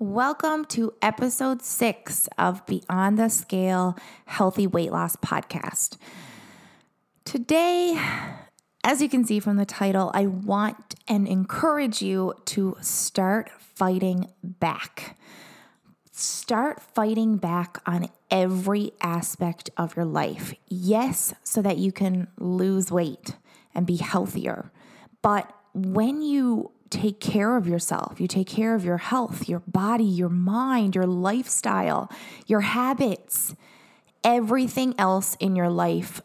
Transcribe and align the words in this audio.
Welcome 0.00 0.64
to 0.66 0.92
episode 1.00 1.62
six 1.62 2.28
of 2.36 2.66
Beyond 2.66 3.16
the 3.16 3.28
Scale 3.28 3.96
Healthy 4.26 4.66
Weight 4.66 4.90
Loss 4.90 5.14
Podcast. 5.16 5.98
Today, 7.24 7.96
as 8.82 9.00
you 9.00 9.08
can 9.08 9.24
see 9.24 9.38
from 9.38 9.56
the 9.56 9.64
title, 9.64 10.10
I 10.12 10.26
want 10.26 10.96
and 11.06 11.28
encourage 11.28 12.02
you 12.02 12.34
to 12.46 12.76
start 12.80 13.48
fighting 13.60 14.32
back. 14.42 15.16
Start 16.10 16.82
fighting 16.82 17.36
back 17.36 17.78
on 17.86 18.08
every 18.32 18.90
aspect 19.00 19.70
of 19.76 19.94
your 19.94 20.06
life. 20.06 20.54
Yes, 20.66 21.34
so 21.44 21.62
that 21.62 21.78
you 21.78 21.92
can 21.92 22.26
lose 22.36 22.90
weight 22.90 23.36
and 23.76 23.86
be 23.86 23.98
healthier. 23.98 24.72
But 25.22 25.52
when 25.72 26.20
you 26.20 26.72
take 26.90 27.20
care 27.20 27.56
of 27.56 27.66
yourself, 27.66 28.20
you 28.20 28.28
take 28.28 28.46
care 28.46 28.74
of 28.74 28.84
your 28.84 28.98
health, 28.98 29.48
your 29.48 29.60
body, 29.60 30.04
your 30.04 30.28
mind, 30.28 30.94
your 30.94 31.06
lifestyle, 31.06 32.10
your 32.46 32.60
habits, 32.60 33.54
everything 34.22 34.94
else 34.98 35.36
in 35.40 35.56
your 35.56 35.68
life 35.68 36.22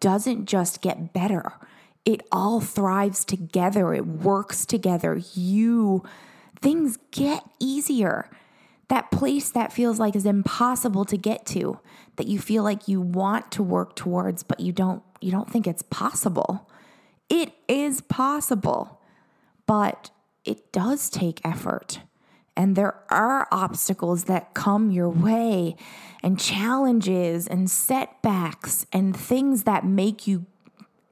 doesn't 0.00 0.46
just 0.46 0.80
get 0.82 1.12
better. 1.12 1.52
It 2.04 2.22
all 2.32 2.60
thrives 2.60 3.24
together. 3.24 3.92
It 3.92 4.06
works 4.06 4.64
together. 4.64 5.20
You, 5.34 6.04
things 6.60 6.98
get 7.10 7.44
easier. 7.60 8.30
That 8.88 9.10
place 9.10 9.50
that 9.50 9.72
feels 9.72 9.98
like 9.98 10.16
is 10.16 10.24
impossible 10.24 11.04
to 11.04 11.18
get 11.18 11.44
to, 11.46 11.78
that 12.16 12.26
you 12.26 12.38
feel 12.38 12.62
like 12.62 12.88
you 12.88 13.00
want 13.00 13.52
to 13.52 13.62
work 13.62 13.94
towards, 13.94 14.42
but 14.42 14.60
you 14.60 14.72
don't, 14.72 15.02
you 15.20 15.30
don't 15.30 15.50
think 15.50 15.66
it's 15.66 15.82
possible. 15.82 16.70
It 17.28 17.52
is 17.68 18.00
possible, 18.00 18.97
but 19.68 20.10
it 20.44 20.72
does 20.72 21.10
take 21.10 21.40
effort. 21.44 22.00
And 22.56 22.74
there 22.74 22.96
are 23.10 23.46
obstacles 23.52 24.24
that 24.24 24.54
come 24.54 24.90
your 24.90 25.10
way, 25.10 25.76
and 26.24 26.40
challenges, 26.40 27.46
and 27.46 27.70
setbacks, 27.70 28.84
and 28.92 29.16
things 29.16 29.62
that 29.62 29.84
make 29.84 30.26
you 30.26 30.46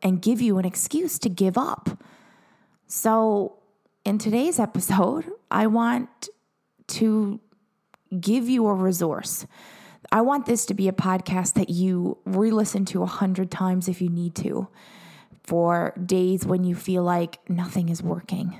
and 0.02 0.20
give 0.20 0.40
you 0.40 0.58
an 0.58 0.64
excuse 0.64 1.18
to 1.20 1.28
give 1.28 1.56
up. 1.56 2.02
So, 2.88 3.58
in 4.04 4.18
today's 4.18 4.58
episode, 4.58 5.30
I 5.50 5.68
want 5.68 6.28
to 6.88 7.40
give 8.18 8.48
you 8.48 8.66
a 8.66 8.74
resource. 8.74 9.46
I 10.10 10.22
want 10.22 10.46
this 10.46 10.66
to 10.66 10.74
be 10.74 10.88
a 10.88 10.92
podcast 10.92 11.54
that 11.54 11.68
you 11.68 12.18
re 12.24 12.50
listen 12.50 12.84
to 12.86 13.02
a 13.02 13.06
hundred 13.06 13.50
times 13.50 13.88
if 13.88 14.00
you 14.00 14.08
need 14.08 14.34
to 14.36 14.68
for 15.46 15.94
days 16.04 16.44
when 16.44 16.64
you 16.64 16.74
feel 16.74 17.02
like 17.02 17.38
nothing 17.48 17.88
is 17.88 18.02
working, 18.02 18.58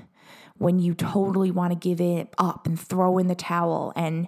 when 0.57 0.79
you 0.79 0.93
totally 0.93 1.51
want 1.51 1.71
to 1.71 1.77
give 1.77 1.99
it 1.99 2.33
up 2.37 2.65
and 2.65 2.79
throw 2.79 3.17
in 3.17 3.27
the 3.27 3.35
towel 3.35 3.93
and 3.95 4.27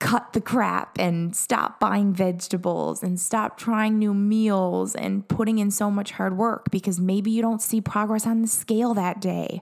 cut 0.00 0.32
the 0.32 0.40
crap 0.40 0.96
and 0.98 1.34
stop 1.34 1.80
buying 1.80 2.12
vegetables 2.12 3.02
and 3.02 3.18
stop 3.18 3.58
trying 3.58 3.98
new 3.98 4.14
meals 4.14 4.94
and 4.94 5.26
putting 5.28 5.58
in 5.58 5.70
so 5.70 5.90
much 5.90 6.12
hard 6.12 6.36
work 6.36 6.70
because 6.70 7.00
maybe 7.00 7.30
you 7.30 7.42
don't 7.42 7.62
see 7.62 7.80
progress 7.80 8.26
on 8.26 8.42
the 8.42 8.48
scale 8.48 8.94
that 8.94 9.20
day 9.20 9.60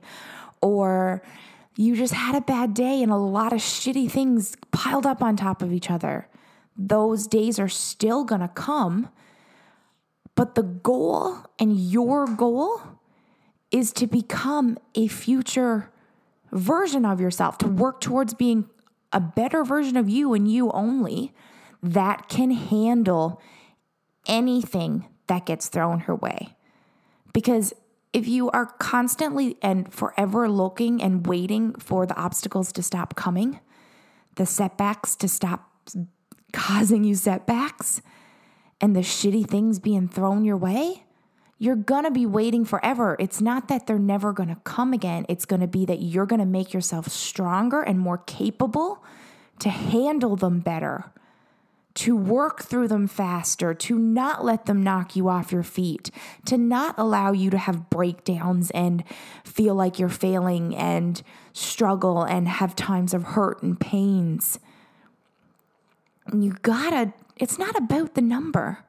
or 0.61 1.23
you 1.75 1.97
just 1.97 2.13
had 2.13 2.35
a 2.35 2.41
bad 2.41 2.75
day 2.75 3.03
and 3.03 3.11
a 3.11 3.17
lot 3.17 3.53
of 3.53 3.61
shitty 3.61 4.11
things 4.11 4.57
piled 4.73 5.07
up 5.07 5.23
on 5.23 5.37
top 5.37 5.63
of 5.63 5.73
each 5.73 5.91
other. 5.91 6.29
Those 6.77 7.27
days 7.27 7.59
are 7.59 7.69
still 7.69 8.25
to 8.41 8.49
come 8.49 9.09
but 10.37 10.55
the 10.55 10.63
goal 10.63 11.39
and 11.59 11.77
your 11.77 12.27
goal 12.27 12.81
is 13.73 13.93
to 13.95 14.07
become 14.07 14.79
a 14.95 15.09
future 15.09 15.91
version 16.53 17.05
of 17.05 17.21
yourself, 17.21 17.59
to 17.59 17.67
work 17.67 18.01
towards 18.01 18.35
being 18.35 18.69
a 19.13 19.19
better 19.19 19.65
version 19.65 19.97
of 19.97 20.09
you 20.09 20.35
and 20.35 20.47
you 20.47 20.71
only 20.71 21.33
that 21.83 22.29
can 22.29 22.51
handle 22.51 23.41
anything 24.27 25.07
that 25.27 25.47
gets 25.47 25.69
thrown 25.69 26.01
her 26.01 26.15
way. 26.15 26.55
Because 27.33 27.73
if 28.13 28.29
you 28.29 28.51
are 28.51 28.67
constantly 28.67 29.57
and 29.63 29.93
forever 29.93 30.49
looking 30.49 31.03
and 31.03 31.27
waiting 31.27 31.75
for 31.75 32.07
the 32.07 32.17
obstacles 32.17 32.73
to 32.73 32.83
stop 32.83 33.15
coming, 33.15 33.61
the 34.37 34.47
setbacks 34.47 35.17
to 35.17 35.29
stop 35.29 35.71
causing 36.53 37.05
you 37.05 37.15
setbacks, 37.15 38.01
and 38.81 38.95
the 38.95 39.01
shitty 39.01 39.49
things 39.49 39.79
being 39.79 40.09
thrown 40.09 40.45
your 40.45 40.57
way, 40.57 41.05
you're 41.59 41.77
gonna 41.77 42.11
be 42.11 42.27
waiting 42.27 42.65
forever. 42.65 43.17
It's 43.19 43.41
not 43.41 43.69
that 43.69 43.87
they're 43.87 43.99
never 43.99 44.33
gonna 44.33 44.61
come 44.65 44.93
again, 44.93 45.25
it's 45.29 45.47
gonna 45.47 45.67
be 45.67 45.87
that 45.87 46.01
you're 46.01 46.27
gonna 46.27 46.47
make 46.47 46.75
yourself 46.75 47.09
stronger 47.09 47.81
and 47.81 47.99
more 47.99 48.19
capable 48.19 49.03
to 49.59 49.71
handle 49.71 50.37
them 50.37 50.61
better, 50.61 51.07
to 51.95 52.15
work 52.15 52.63
through 52.63 52.89
them 52.89 53.07
faster, 53.07 53.73
to 53.73 53.99
not 53.99 54.45
let 54.45 54.67
them 54.67 54.83
knock 54.83 55.17
you 55.17 55.31
off 55.31 55.51
your 55.51 55.63
feet, 55.63 56.11
to 56.45 56.59
not 56.59 56.95
allow 56.99 57.33
you 57.33 57.49
to 57.49 57.57
have 57.57 57.89
breakdowns 57.89 58.71
and 58.73 59.03
feel 59.43 59.75
like 59.75 59.99
you're 59.99 60.11
failing 60.11 60.77
and 60.77 61.23
struggle 61.55 62.23
and 62.23 62.49
have 62.49 62.77
times 62.77 63.15
of 63.15 63.23
hurt 63.23 63.63
and 63.63 63.81
pains. 63.81 64.59
You 66.35 66.55
gotta 66.61 67.15
it's 67.37 67.59
not 67.59 67.77
about 67.77 68.15
the 68.15 68.23
number. 68.23 68.85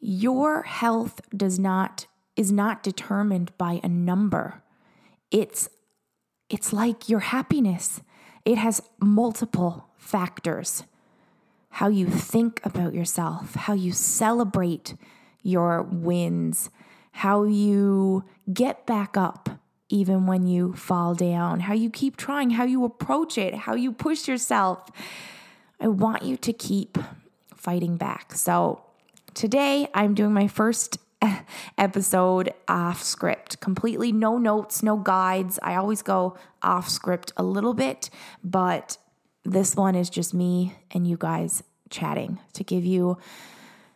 Your 0.00 0.62
health 0.62 1.20
does 1.36 1.58
not 1.58 2.06
is 2.36 2.52
not 2.52 2.82
determined 2.82 3.56
by 3.56 3.80
a 3.82 3.88
number. 3.88 4.62
It's 5.30 5.68
it's 6.48 6.72
like 6.72 7.08
your 7.08 7.20
happiness. 7.20 8.02
It 8.44 8.58
has 8.58 8.82
multiple 9.00 9.88
factors. 9.96 10.84
How 11.70 11.88
you 11.88 12.06
think 12.06 12.64
about 12.64 12.94
yourself, 12.94 13.54
how 13.54 13.74
you 13.74 13.92
celebrate 13.92 14.94
your 15.42 15.82
wins, 15.82 16.70
how 17.12 17.44
you 17.44 18.24
get 18.52 18.86
back 18.86 19.16
up 19.16 19.48
even 19.88 20.26
when 20.26 20.46
you 20.46 20.72
fall 20.74 21.14
down, 21.14 21.60
how 21.60 21.74
you 21.74 21.90
keep 21.90 22.16
trying, 22.16 22.50
how 22.50 22.64
you 22.64 22.84
approach 22.84 23.38
it, 23.38 23.54
how 23.54 23.74
you 23.74 23.92
push 23.92 24.26
yourself 24.26 24.90
I 25.80 25.88
want 25.88 26.22
you 26.22 26.36
to 26.36 26.52
keep 26.52 26.98
fighting 27.54 27.96
back. 27.96 28.34
So 28.34 28.82
today 29.34 29.88
I'm 29.94 30.14
doing 30.14 30.32
my 30.32 30.48
first 30.48 30.98
episode 31.78 32.52
off 32.68 33.02
script, 33.02 33.60
completely 33.60 34.12
no 34.12 34.38
notes, 34.38 34.82
no 34.82 34.96
guides. 34.96 35.58
I 35.62 35.74
always 35.76 36.02
go 36.02 36.36
off 36.62 36.88
script 36.88 37.32
a 37.36 37.42
little 37.42 37.74
bit, 37.74 38.10
but 38.42 38.98
this 39.44 39.76
one 39.76 39.94
is 39.94 40.10
just 40.10 40.34
me 40.34 40.74
and 40.90 41.06
you 41.06 41.16
guys 41.16 41.62
chatting 41.90 42.40
to 42.54 42.64
give 42.64 42.84
you 42.84 43.18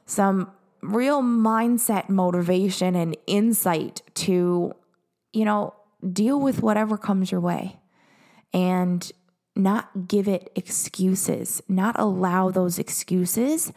some 0.06 0.50
real 0.82 1.22
mindset 1.22 2.08
motivation 2.08 2.94
and 2.94 3.16
insight 3.26 4.02
to, 4.14 4.72
you 5.32 5.44
know, 5.44 5.74
deal 6.12 6.40
with 6.40 6.62
whatever 6.62 6.96
comes 6.96 7.30
your 7.30 7.40
way. 7.40 7.78
And 8.52 9.10
not 9.56 10.08
give 10.08 10.28
it 10.28 10.50
excuses, 10.54 11.62
not 11.68 11.98
allow 11.98 12.50
those 12.50 12.78
excuses 12.78 13.72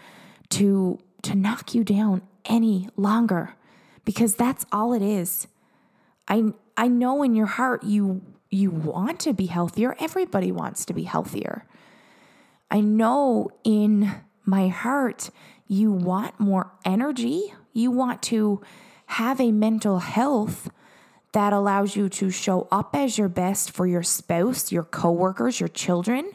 to 0.49 0.99
to 1.23 1.35
knock 1.35 1.73
you 1.73 1.83
down 1.83 2.21
any 2.45 2.89
longer 2.97 3.55
because 4.05 4.35
that's 4.35 4.65
all 4.71 4.93
it 4.93 5.01
is. 5.01 5.47
I 6.27 6.53
I 6.77 6.87
know 6.87 7.23
in 7.23 7.35
your 7.35 7.45
heart 7.45 7.83
you 7.83 8.21
you 8.49 8.69
want 8.69 9.19
to 9.21 9.33
be 9.33 9.47
healthier. 9.47 9.95
Everybody 9.99 10.51
wants 10.51 10.85
to 10.85 10.93
be 10.93 11.03
healthier. 11.03 11.65
I 12.69 12.81
know 12.81 13.49
in 13.63 14.13
my 14.45 14.67
heart 14.67 15.29
you 15.67 15.91
want 15.91 16.39
more 16.39 16.71
energy. 16.85 17.53
You 17.71 17.91
want 17.91 18.21
to 18.23 18.61
have 19.07 19.39
a 19.39 19.51
mental 19.51 19.99
health 19.99 20.69
that 21.33 21.51
allows 21.51 21.95
you 21.95 22.09
to 22.09 22.29
show 22.29 22.67
up 22.71 22.95
as 22.95 23.17
your 23.17 23.27
best 23.27 23.71
for 23.71 23.85
your 23.85 24.03
spouse, 24.03 24.71
your 24.71 24.83
coworkers, 24.83 25.59
your 25.59 25.69
children. 25.69 26.31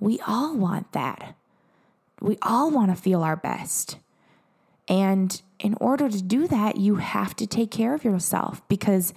We 0.00 0.18
all 0.26 0.56
want 0.56 0.92
that. 0.92 1.36
We 2.20 2.38
all 2.42 2.70
want 2.70 2.90
to 2.94 3.00
feel 3.00 3.22
our 3.22 3.36
best. 3.36 3.98
And 4.88 5.40
in 5.58 5.74
order 5.80 6.08
to 6.08 6.22
do 6.22 6.48
that, 6.48 6.78
you 6.78 6.96
have 6.96 7.36
to 7.36 7.46
take 7.46 7.70
care 7.70 7.94
of 7.94 8.04
yourself 8.04 8.66
because 8.68 9.12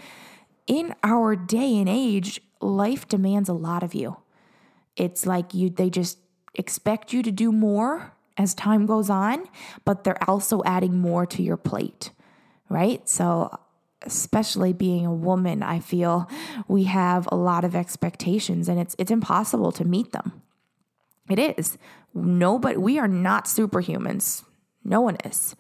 in 0.68 0.94
our 1.04 1.36
day 1.36 1.78
and 1.78 1.88
age, 1.88 2.42
life 2.60 3.08
demands 3.08 3.50
a 3.50 3.54
lot 3.54 3.84
of 3.84 3.94
you. 3.94 4.18
It's 4.98 5.26
like 5.26 5.54
you 5.54 5.70
they 5.70 5.90
just 5.90 6.20
expect 6.54 7.14
you 7.14 7.24
to 7.24 7.32
do 7.32 7.52
more 7.52 8.14
as 8.38 8.54
time 8.54 8.86
goes 8.86 9.10
on, 9.10 9.46
but 9.86 10.04
they're 10.04 10.30
also 10.30 10.62
adding 10.66 10.98
more 10.98 11.26
to 11.26 11.42
your 11.42 11.58
plate, 11.58 12.12
right? 12.70 13.08
So 13.08 13.58
especially 14.04 14.74
being 14.74 15.06
a 15.06 15.14
woman, 15.14 15.64
I 15.64 15.80
feel 15.80 16.30
we 16.68 16.86
have 16.86 17.28
a 17.32 17.36
lot 17.36 17.64
of 17.64 17.76
expectations 17.76 18.68
and 18.70 18.80
it's 18.80 18.96
it's 18.98 19.12
impossible 19.12 19.72
to 19.74 19.86
meet 19.86 20.12
them. 20.12 20.42
It 21.30 21.40
is. 21.40 21.78
Nobody 22.14 22.78
we 22.78 23.00
are 23.00 23.08
not 23.08 23.46
superhumans. 23.46 24.44
No 24.84 25.02
one 25.02 25.18
is. 25.24 25.56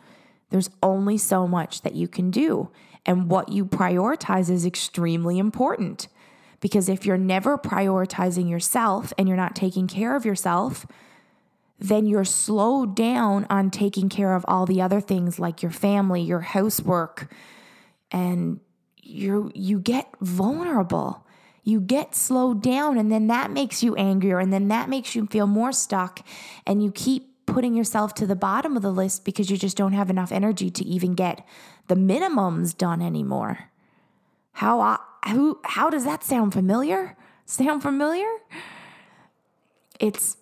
There's 0.49 0.69
only 0.83 1.17
so 1.17 1.47
much 1.47 1.81
that 1.81 1.95
you 1.95 2.07
can 2.07 2.31
do 2.31 2.69
and 3.05 3.29
what 3.29 3.49
you 3.49 3.65
prioritize 3.65 4.49
is 4.49 4.65
extremely 4.65 5.39
important 5.39 6.07
Because 6.61 6.87
if 6.87 7.05
you're 7.05 7.17
never 7.17 7.57
prioritizing 7.57 8.49
yourself 8.49 9.11
and 9.17 9.27
you're 9.27 9.35
not 9.35 9.55
taking 9.55 9.87
care 9.87 10.15
of 10.15 10.25
yourself, 10.25 10.85
then 11.79 12.05
you're 12.05 12.23
slowed 12.23 12.95
down 12.95 13.47
on 13.49 13.71
taking 13.71 14.07
care 14.07 14.35
of 14.35 14.45
all 14.47 14.67
the 14.67 14.81
other 14.81 15.01
things 15.01 15.39
like 15.39 15.63
your 15.63 15.71
family, 15.71 16.21
your 16.21 16.41
housework, 16.41 17.33
and 18.11 18.59
you 18.97 19.51
you 19.53 19.79
get 19.79 20.07
vulnerable. 20.21 21.25
You 21.63 21.79
get 21.79 22.15
slowed 22.15 22.63
down 22.63 22.97
and 22.97 23.11
then 23.11 23.27
that 23.27 23.51
makes 23.51 23.83
you 23.83 23.95
angrier 23.95 24.39
and 24.39 24.51
then 24.51 24.67
that 24.69 24.89
makes 24.89 25.15
you 25.15 25.27
feel 25.27 25.45
more 25.45 25.71
stuck 25.71 26.25
and 26.65 26.83
you 26.83 26.91
keep 26.91 27.45
putting 27.45 27.75
yourself 27.75 28.15
to 28.15 28.25
the 28.25 28.35
bottom 28.35 28.75
of 28.75 28.81
the 28.81 28.91
list 28.91 29.25
because 29.25 29.51
you 29.51 29.57
just 29.57 29.77
don't 29.77 29.93
have 29.93 30.09
enough 30.09 30.31
energy 30.31 30.71
to 30.71 30.85
even 30.85 31.13
get 31.13 31.45
the 31.87 31.95
minimums 31.95 32.75
done 32.75 33.01
anymore. 33.01 33.69
How 34.53 34.99
who 35.27 35.59
how 35.63 35.89
does 35.89 36.05
that 36.05 36.23
sound 36.23 36.53
familiar? 36.53 37.15
Sound 37.45 37.81
familiar? 37.81 38.29
It's 39.99 40.37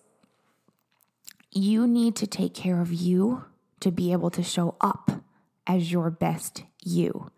you 1.52 1.86
need 1.86 2.16
to 2.16 2.26
take 2.26 2.54
care 2.54 2.80
of 2.80 2.92
you 2.92 3.44
to 3.80 3.90
be 3.90 4.12
able 4.12 4.30
to 4.30 4.42
show 4.42 4.76
up 4.80 5.22
as 5.66 5.90
your 5.90 6.10
best 6.10 6.62
you. 6.82 7.30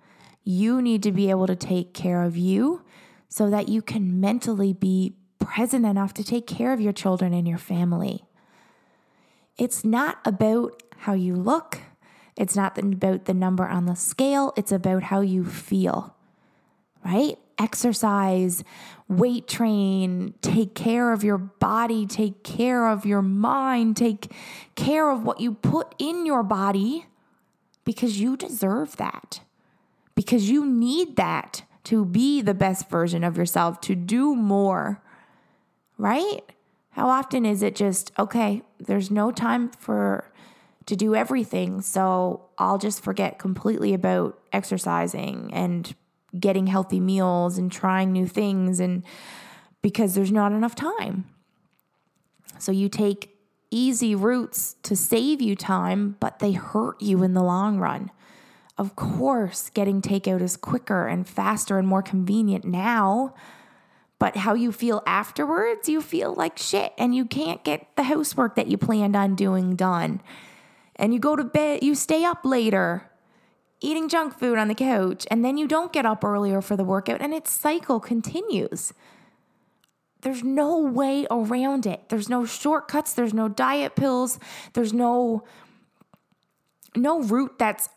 You 0.45 0.83
need 0.83 1.03
to 1.05 1.13
be 1.13 1.31
able 1.31 1.47
to 1.47 1.57
take 1.57 1.95
care 1.95 2.23
of 2.23 2.37
you 2.37 2.83
so 3.29 3.49
that 3.51 3.69
you 3.69 3.81
can 3.81 4.21
mentally 4.21 4.73
be 4.73 5.15
present 5.39 5.85
enough 5.85 6.15
to 6.15 6.25
take 6.25 6.47
care 6.47 6.73
of 6.73 6.81
your 6.81 6.93
children 6.93 7.33
and 7.33 7.47
your 7.47 7.59
family. 7.59 8.25
It's 9.59 9.85
not 9.85 10.19
about 10.25 10.83
how 10.99 11.15
you 11.15 11.35
look, 11.35 11.79
it's 12.37 12.57
not 12.57 12.79
about 12.79 13.27
the 13.27 13.35
number 13.35 13.67
on 13.67 13.87
the 13.87 13.97
scale, 13.97 14.53
it's 14.57 14.73
about 14.73 15.05
how 15.05 15.21
you 15.21 15.45
feel, 15.45 16.15
right? 17.05 17.39
Exercise, 17.59 18.65
weight 19.09 19.47
train, 19.47 20.35
take 20.41 20.75
care 20.75 21.13
of 21.13 21.23
your 21.23 21.39
body, 21.39 22.07
take 22.07 22.43
care 22.43 22.89
of 22.89 23.05
your 23.05 23.23
mind, 23.23 23.97
take 23.97 24.33
care 24.75 25.11
of 25.11 25.23
what 25.23 25.41
you 25.41 25.53
put 25.53 25.95
in 25.99 26.27
your 26.27 26.43
body 26.43 27.07
because 27.85 28.21
you 28.21 28.37
deserve 28.37 28.97
that. 28.97 29.41
Because 30.15 30.51
you 30.51 30.67
need 30.67 31.17
that 31.17 31.63
to 31.85 32.05
be 32.05 32.43
the 32.43 32.55
best 32.55 32.89
version 32.89 33.25
of 33.25 33.37
yourself, 33.37 33.81
to 33.83 33.95
do 33.95 34.37
more, 34.37 35.03
right? 35.99 36.41
How 36.91 37.09
often 37.09 37.47
is 37.47 37.63
it 37.63 37.75
just, 37.75 38.13
okay, 38.19 38.63
there's 38.79 39.11
no 39.11 39.33
time 39.33 39.71
for 39.71 40.25
to 40.87 40.97
do 40.97 41.15
everything, 41.15 41.81
so 41.81 42.49
I'll 42.59 42.79
just 42.79 43.03
forget 43.03 43.39
completely 43.39 43.95
about 43.95 44.39
exercising 44.53 45.51
and 45.53 45.95
getting 46.39 46.67
healthy 46.67 47.01
meals 47.01 47.57
and 47.57 47.71
trying 47.71 48.13
new 48.13 48.27
things 48.27 48.81
and 48.81 49.05
because 49.81 50.15
there's 50.15 50.33
not 50.33 50.53
enough 50.53 50.75
time. 50.75 51.25
So 52.59 52.73
you 52.73 52.89
take 52.89 53.37
easy 53.71 54.15
routes 54.15 54.77
to 54.83 54.95
save 54.95 55.41
you 55.41 55.57
time, 55.57 56.17
but 56.21 56.39
they 56.39 56.53
hurt 56.53 57.01
you 57.01 57.23
in 57.23 57.35
the 57.35 57.43
long 57.43 57.79
run. 57.79 58.11
Of 58.79 58.97
course, 58.97 59.71
getting 59.71 60.01
takeout 60.01 60.41
is 60.41 60.57
quicker 60.57 61.07
and 61.07 61.29
faster 61.29 61.79
and 61.79 61.87
more 61.87 62.03
convenient 62.03 62.65
now, 62.65 63.35
but 64.19 64.37
how 64.37 64.55
you 64.55 64.73
feel 64.73 65.03
afterwards, 65.07 65.89
you 65.89 66.01
feel 66.01 66.35
like 66.35 66.59
shit 66.59 66.93
and 66.97 67.15
you 67.15 67.25
can't 67.25 67.65
get 67.65 67.87
the 67.97 68.05
housework 68.05 68.57
that 68.57 68.69
you 68.69 68.79
planned 68.79 69.17
on 69.17 69.35
doing 69.35 69.77
done. 69.77 70.23
And 70.97 71.13
you 71.13 71.21
go 71.21 71.37
to 71.37 71.45
bed, 71.45 71.83
you 71.83 71.95
stay 71.95 72.25
up 72.25 72.45
later 72.45 73.11
eating 73.83 74.09
junk 74.09 74.39
food 74.39 74.57
on 74.57 74.69
the 74.69 74.75
couch, 74.75 75.27
and 75.31 75.45
then 75.45 75.57
you 75.57 75.67
don't 75.67 75.93
get 75.93 76.07
up 76.07 76.25
earlier 76.25 76.63
for 76.63 76.77
the 76.77 76.85
workout, 76.85 77.21
and 77.21 77.35
its 77.35 77.51
cycle 77.51 78.01
continues. 78.01 78.93
There's 80.23 80.45
no 80.45 80.79
way 80.79 81.27
around 81.31 81.85
it. 81.85 82.09
There's 82.09 82.29
no 82.29 82.45
shortcuts, 82.45 83.13
there's 83.13 83.35
no 83.35 83.49
diet 83.49 83.97
pills, 83.97 84.39
there's 84.73 84.93
no 84.93 85.45
no 86.95 87.23
route 87.23 87.59
that's 87.59 87.89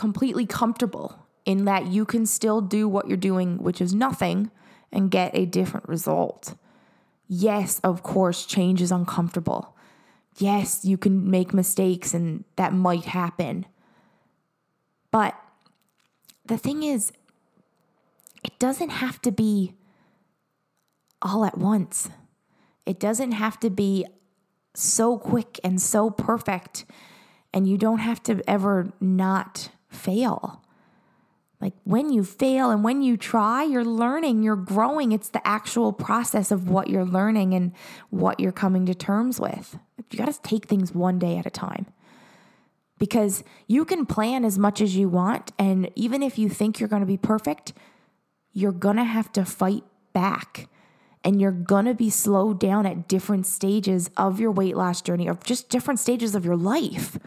completely 0.00 0.46
comfortable 0.46 1.26
in 1.44 1.66
that 1.66 1.86
you 1.88 2.06
can 2.06 2.24
still 2.24 2.62
do 2.62 2.88
what 2.88 3.06
you're 3.06 3.18
doing, 3.18 3.58
which 3.58 3.82
is 3.82 3.94
nothing, 3.94 4.50
and 4.90 5.10
get 5.10 5.30
a 5.36 5.44
different 5.44 5.86
result. 5.86 6.54
Yes, 7.28 7.80
of 7.84 8.02
course, 8.02 8.46
change 8.46 8.80
is 8.80 8.90
uncomfortable. 8.90 9.76
Yes, 10.38 10.86
you 10.86 10.96
can 10.96 11.30
make 11.30 11.52
mistakes 11.52 12.14
and 12.14 12.44
that 12.56 12.72
might 12.72 13.04
happen. 13.04 13.66
But 15.10 15.34
the 16.46 16.56
thing 16.56 16.82
is, 16.82 17.12
it 18.42 18.58
doesn't 18.58 18.88
have 18.88 19.20
to 19.20 19.30
be 19.30 19.74
all 21.20 21.44
at 21.44 21.58
once. 21.58 22.08
It 22.86 22.98
doesn't 22.98 23.32
have 23.32 23.60
to 23.60 23.68
be 23.68 24.06
so 24.72 25.18
quick 25.18 25.60
and 25.62 25.78
so 25.78 26.08
perfect, 26.08 26.86
and 27.52 27.68
you 27.68 27.76
don't 27.76 27.98
have 27.98 28.22
to 28.22 28.40
ever 28.48 28.94
not 28.98 29.68
fail. 29.90 30.62
Like 31.60 31.74
when 31.84 32.10
you 32.10 32.24
fail 32.24 32.70
and 32.70 32.82
when 32.82 33.02
you 33.02 33.16
try, 33.18 33.64
you're 33.64 33.84
learning, 33.84 34.42
you're 34.42 34.56
growing. 34.56 35.12
It's 35.12 35.28
the 35.28 35.46
actual 35.46 35.92
process 35.92 36.50
of 36.50 36.70
what 36.70 36.88
you're 36.88 37.04
learning 37.04 37.52
and 37.52 37.72
what 38.08 38.40
you're 38.40 38.50
coming 38.50 38.86
to 38.86 38.94
terms 38.94 39.38
with. 39.38 39.78
You 40.10 40.18
got 40.18 40.32
to 40.32 40.40
take 40.42 40.66
things 40.66 40.94
one 40.94 41.18
day 41.18 41.36
at 41.36 41.44
a 41.44 41.50
time 41.50 41.86
because 42.98 43.44
you 43.66 43.84
can 43.84 44.06
plan 44.06 44.44
as 44.44 44.58
much 44.58 44.80
as 44.80 44.96
you 44.96 45.08
want. 45.08 45.52
And 45.58 45.90
even 45.94 46.22
if 46.22 46.38
you 46.38 46.48
think 46.48 46.80
you're 46.80 46.88
going 46.88 47.00
to 47.00 47.06
be 47.06 47.18
perfect, 47.18 47.74
you're 48.52 48.72
going 48.72 48.96
to 48.96 49.04
have 49.04 49.30
to 49.32 49.44
fight 49.44 49.84
back 50.12 50.68
and 51.22 51.40
you're 51.40 51.52
going 51.52 51.84
to 51.84 51.94
be 51.94 52.08
slowed 52.08 52.58
down 52.58 52.86
at 52.86 53.06
different 53.06 53.46
stages 53.46 54.10
of 54.16 54.40
your 54.40 54.50
weight 54.50 54.76
loss 54.76 55.02
journey 55.02 55.28
or 55.28 55.38
just 55.44 55.68
different 55.68 56.00
stages 56.00 56.34
of 56.34 56.44
your 56.44 56.56
life 56.56 57.18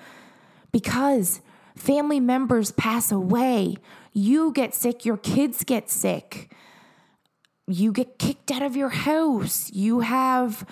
because 0.71 1.41
family 1.75 2.19
members 2.19 2.71
pass 2.71 3.11
away, 3.11 3.75
you 4.13 4.51
get 4.51 4.75
sick, 4.75 5.05
your 5.05 5.17
kids 5.17 5.63
get 5.63 5.89
sick, 5.89 6.51
you 7.67 7.91
get 7.91 8.19
kicked 8.19 8.51
out 8.51 8.61
of 8.61 8.75
your 8.75 8.89
house, 8.89 9.71
you 9.71 10.01
have 10.01 10.67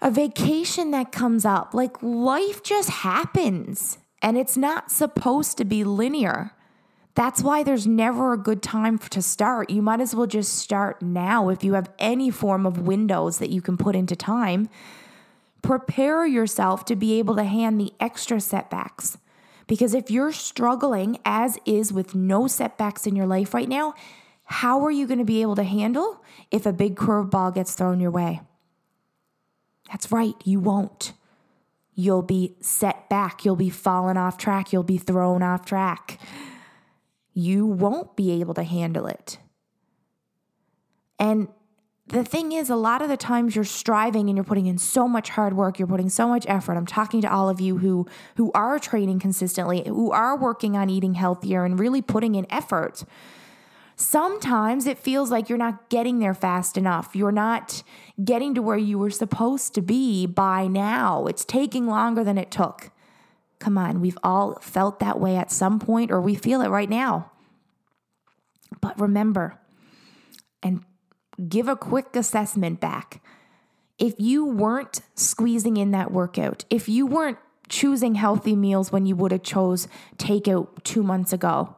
a 0.00 0.10
vacation 0.10 0.90
that 0.92 1.12
comes 1.12 1.44
up. 1.44 1.74
Like 1.74 2.02
life 2.02 2.62
just 2.62 2.90
happens 2.90 3.98
and 4.22 4.36
it's 4.36 4.56
not 4.56 4.90
supposed 4.90 5.58
to 5.58 5.64
be 5.64 5.84
linear. 5.84 6.52
That's 7.14 7.42
why 7.42 7.62
there's 7.62 7.86
never 7.86 8.32
a 8.32 8.38
good 8.38 8.62
time 8.62 8.98
to 8.98 9.20
start. 9.20 9.68
You 9.70 9.82
might 9.82 10.00
as 10.00 10.14
well 10.14 10.26
just 10.26 10.54
start 10.54 11.02
now 11.02 11.48
if 11.48 11.64
you 11.64 11.74
have 11.74 11.90
any 11.98 12.30
form 12.30 12.64
of 12.64 12.78
windows 12.78 13.38
that 13.38 13.50
you 13.50 13.60
can 13.60 13.76
put 13.76 13.96
into 13.96 14.14
time. 14.14 14.68
Prepare 15.60 16.26
yourself 16.26 16.84
to 16.86 16.96
be 16.96 17.18
able 17.18 17.36
to 17.36 17.44
hand 17.44 17.80
the 17.80 17.92
extra 18.00 18.40
setbacks. 18.40 19.18
Because 19.70 19.94
if 19.94 20.10
you're 20.10 20.32
struggling, 20.32 21.18
as 21.24 21.56
is 21.64 21.92
with 21.92 22.12
no 22.12 22.48
setbacks 22.48 23.06
in 23.06 23.14
your 23.14 23.28
life 23.28 23.54
right 23.54 23.68
now, 23.68 23.94
how 24.42 24.84
are 24.84 24.90
you 24.90 25.06
going 25.06 25.20
to 25.20 25.24
be 25.24 25.42
able 25.42 25.54
to 25.54 25.62
handle 25.62 26.24
if 26.50 26.66
a 26.66 26.72
big 26.72 26.96
curveball 26.96 27.54
gets 27.54 27.74
thrown 27.74 28.00
your 28.00 28.10
way? 28.10 28.40
That's 29.88 30.10
right, 30.10 30.34
you 30.42 30.58
won't. 30.58 31.12
You'll 31.94 32.22
be 32.22 32.56
set 32.58 33.08
back. 33.08 33.44
You'll 33.44 33.54
be 33.54 33.70
fallen 33.70 34.16
off 34.16 34.38
track. 34.38 34.72
You'll 34.72 34.82
be 34.82 34.98
thrown 34.98 35.40
off 35.40 35.64
track. 35.64 36.18
You 37.32 37.64
won't 37.64 38.16
be 38.16 38.40
able 38.40 38.54
to 38.54 38.64
handle 38.64 39.06
it. 39.06 39.38
And 41.16 41.46
the 42.10 42.24
thing 42.24 42.52
is, 42.52 42.70
a 42.70 42.76
lot 42.76 43.02
of 43.02 43.08
the 43.08 43.16
times 43.16 43.54
you're 43.54 43.64
striving 43.64 44.28
and 44.28 44.36
you're 44.36 44.44
putting 44.44 44.66
in 44.66 44.78
so 44.78 45.06
much 45.06 45.30
hard 45.30 45.54
work, 45.54 45.78
you're 45.78 45.88
putting 45.88 46.08
so 46.08 46.28
much 46.28 46.44
effort. 46.48 46.76
I'm 46.76 46.86
talking 46.86 47.20
to 47.22 47.32
all 47.32 47.48
of 47.48 47.60
you 47.60 47.78
who 47.78 48.06
who 48.36 48.50
are 48.52 48.78
training 48.78 49.20
consistently, 49.20 49.84
who 49.86 50.10
are 50.10 50.36
working 50.36 50.76
on 50.76 50.90
eating 50.90 51.14
healthier 51.14 51.64
and 51.64 51.78
really 51.78 52.02
putting 52.02 52.34
in 52.34 52.46
effort. 52.50 53.04
Sometimes 53.94 54.86
it 54.86 54.98
feels 54.98 55.30
like 55.30 55.48
you're 55.48 55.58
not 55.58 55.88
getting 55.90 56.18
there 56.18 56.34
fast 56.34 56.76
enough. 56.76 57.14
You're 57.14 57.30
not 57.30 57.82
getting 58.24 58.54
to 58.54 58.62
where 58.62 58.78
you 58.78 58.98
were 58.98 59.10
supposed 59.10 59.74
to 59.74 59.82
be 59.82 60.26
by 60.26 60.66
now. 60.66 61.26
It's 61.26 61.44
taking 61.44 61.86
longer 61.86 62.24
than 62.24 62.38
it 62.38 62.50
took. 62.50 62.90
Come 63.58 63.76
on, 63.76 64.00
we've 64.00 64.18
all 64.24 64.58
felt 64.62 65.00
that 65.00 65.20
way 65.20 65.36
at 65.36 65.52
some 65.52 65.78
point, 65.78 66.10
or 66.10 66.20
we 66.20 66.34
feel 66.34 66.62
it 66.62 66.68
right 66.68 66.88
now. 66.88 67.30
But 68.80 68.98
remember, 68.98 69.60
and 70.62 70.82
give 71.48 71.68
a 71.68 71.76
quick 71.76 72.14
assessment 72.16 72.80
back. 72.80 73.22
If 73.98 74.14
you 74.18 74.44
weren't 74.44 75.00
squeezing 75.14 75.76
in 75.76 75.90
that 75.90 76.10
workout, 76.10 76.64
if 76.70 76.88
you 76.88 77.06
weren't 77.06 77.38
choosing 77.68 78.16
healthy 78.16 78.56
meals 78.56 78.90
when 78.90 79.06
you 79.06 79.14
would 79.16 79.32
have 79.32 79.42
chose 79.42 79.88
takeout 80.16 80.68
two 80.82 81.02
months 81.02 81.32
ago, 81.32 81.76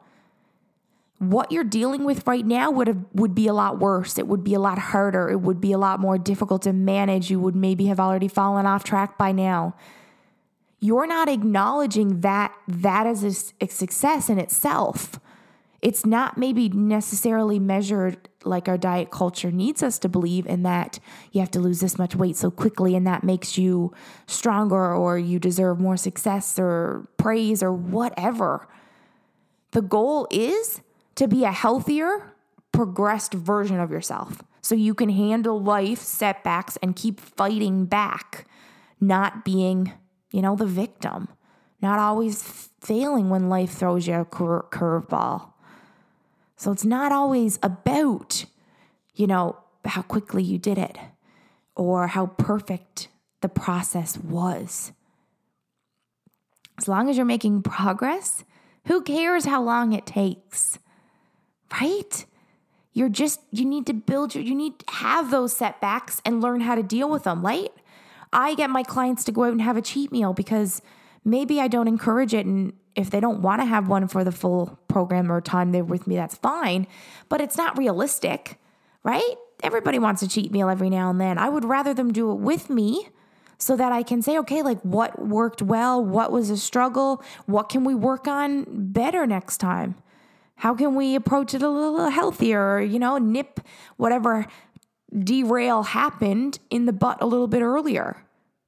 what 1.18 1.52
you're 1.52 1.62
dealing 1.62 2.02
with 2.02 2.26
right 2.26 2.44
now 2.44 2.70
would 2.70 2.88
have 2.88 2.98
would 3.12 3.34
be 3.34 3.46
a 3.46 3.52
lot 3.52 3.78
worse. 3.78 4.18
It 4.18 4.26
would 4.26 4.42
be 4.42 4.54
a 4.54 4.58
lot 4.58 4.78
harder. 4.78 5.30
It 5.30 5.40
would 5.40 5.60
be 5.60 5.70
a 5.70 5.78
lot 5.78 6.00
more 6.00 6.18
difficult 6.18 6.62
to 6.62 6.72
manage. 6.72 7.30
You 7.30 7.38
would 7.38 7.54
maybe 7.54 7.86
have 7.86 8.00
already 8.00 8.26
fallen 8.26 8.66
off 8.66 8.82
track 8.82 9.16
by 9.16 9.30
now. 9.30 9.76
You're 10.80 11.06
not 11.06 11.28
acknowledging 11.28 12.22
that 12.22 12.52
that 12.66 13.06
is 13.06 13.52
a, 13.60 13.64
a 13.64 13.68
success 13.68 14.28
in 14.28 14.40
itself. 14.40 15.20
It's 15.82 16.06
not 16.06 16.38
maybe 16.38 16.68
necessarily 16.68 17.58
measured 17.58 18.28
like 18.44 18.68
our 18.68 18.78
diet 18.78 19.10
culture 19.10 19.50
needs 19.50 19.82
us 19.82 19.98
to 19.98 20.08
believe 20.08 20.46
in 20.46 20.62
that 20.62 21.00
you 21.32 21.40
have 21.40 21.50
to 21.52 21.60
lose 21.60 21.80
this 21.80 21.98
much 21.98 22.14
weight 22.14 22.36
so 22.36 22.50
quickly 22.52 22.94
and 22.94 23.06
that 23.06 23.24
makes 23.24 23.58
you 23.58 23.92
stronger 24.26 24.94
or 24.94 25.18
you 25.18 25.40
deserve 25.40 25.80
more 25.80 25.96
success 25.96 26.56
or 26.58 27.08
praise 27.16 27.62
or 27.62 27.72
whatever. 27.72 28.68
The 29.72 29.82
goal 29.82 30.28
is 30.30 30.80
to 31.16 31.26
be 31.26 31.44
a 31.44 31.52
healthier, 31.52 32.32
progressed 32.70 33.34
version 33.34 33.80
of 33.80 33.90
yourself 33.90 34.42
so 34.60 34.76
you 34.76 34.94
can 34.94 35.08
handle 35.08 35.60
life 35.60 35.98
setbacks 35.98 36.78
and 36.80 36.94
keep 36.94 37.20
fighting 37.20 37.86
back, 37.86 38.46
not 39.00 39.44
being, 39.44 39.92
you 40.30 40.40
know, 40.40 40.54
the 40.54 40.66
victim, 40.66 41.28
not 41.82 41.98
always 41.98 42.70
failing 42.80 43.28
when 43.28 43.48
life 43.48 43.72
throws 43.72 44.06
you 44.06 44.14
a 44.14 44.24
cur- 44.24 44.66
curveball. 44.70 45.51
So 46.62 46.70
it's 46.70 46.84
not 46.84 47.10
always 47.10 47.58
about, 47.60 48.44
you 49.16 49.26
know, 49.26 49.56
how 49.84 50.02
quickly 50.02 50.44
you 50.44 50.58
did 50.58 50.78
it 50.78 50.96
or 51.74 52.06
how 52.06 52.26
perfect 52.26 53.08
the 53.40 53.48
process 53.48 54.16
was. 54.16 54.92
As 56.78 56.86
long 56.86 57.10
as 57.10 57.16
you're 57.16 57.26
making 57.26 57.62
progress, 57.62 58.44
who 58.86 59.02
cares 59.02 59.44
how 59.44 59.60
long 59.60 59.92
it 59.92 60.06
takes? 60.06 60.78
Right? 61.80 62.26
You're 62.92 63.08
just, 63.08 63.40
you 63.50 63.64
need 63.64 63.84
to 63.86 63.92
build 63.92 64.36
your, 64.36 64.44
you 64.44 64.54
need 64.54 64.78
to 64.78 64.84
have 64.94 65.32
those 65.32 65.56
setbacks 65.56 66.22
and 66.24 66.40
learn 66.40 66.60
how 66.60 66.76
to 66.76 66.82
deal 66.84 67.10
with 67.10 67.24
them, 67.24 67.44
right? 67.44 67.72
I 68.32 68.54
get 68.54 68.70
my 68.70 68.84
clients 68.84 69.24
to 69.24 69.32
go 69.32 69.42
out 69.42 69.52
and 69.52 69.62
have 69.62 69.76
a 69.76 69.82
cheat 69.82 70.12
meal 70.12 70.32
because 70.32 70.80
maybe 71.24 71.60
I 71.60 71.66
don't 71.66 71.88
encourage 71.88 72.32
it. 72.32 72.46
And 72.46 72.74
if 72.94 73.10
they 73.10 73.20
don't 73.20 73.42
want 73.42 73.60
to 73.60 73.66
have 73.66 73.88
one 73.88 74.08
for 74.08 74.24
the 74.24 74.32
full 74.32 74.78
program 74.88 75.30
or 75.30 75.40
time 75.40 75.72
they're 75.72 75.84
with 75.84 76.06
me, 76.06 76.16
that's 76.16 76.36
fine. 76.36 76.86
But 77.28 77.40
it's 77.40 77.56
not 77.56 77.78
realistic, 77.78 78.58
right? 79.02 79.34
Everybody 79.62 79.98
wants 79.98 80.22
a 80.22 80.28
cheat 80.28 80.52
meal 80.52 80.68
every 80.68 80.90
now 80.90 81.10
and 81.10 81.20
then. 81.20 81.38
I 81.38 81.48
would 81.48 81.64
rather 81.64 81.94
them 81.94 82.12
do 82.12 82.30
it 82.32 82.36
with 82.36 82.68
me 82.68 83.08
so 83.58 83.76
that 83.76 83.92
I 83.92 84.02
can 84.02 84.22
say, 84.22 84.38
okay, 84.38 84.62
like 84.62 84.80
what 84.82 85.24
worked 85.24 85.62
well? 85.62 86.04
What 86.04 86.32
was 86.32 86.50
a 86.50 86.56
struggle? 86.56 87.22
What 87.46 87.68
can 87.68 87.84
we 87.84 87.94
work 87.94 88.26
on 88.26 88.66
better 88.68 89.26
next 89.26 89.58
time? 89.58 89.94
How 90.56 90.74
can 90.74 90.94
we 90.94 91.14
approach 91.14 91.54
it 91.54 91.62
a 91.62 91.68
little 91.68 92.10
healthier? 92.10 92.80
You 92.80 92.98
know, 92.98 93.18
nip 93.18 93.60
whatever 93.96 94.46
derail 95.16 95.82
happened 95.82 96.58
in 96.70 96.86
the 96.86 96.92
butt 96.92 97.18
a 97.20 97.26
little 97.26 97.48
bit 97.48 97.62
earlier. 97.62 98.24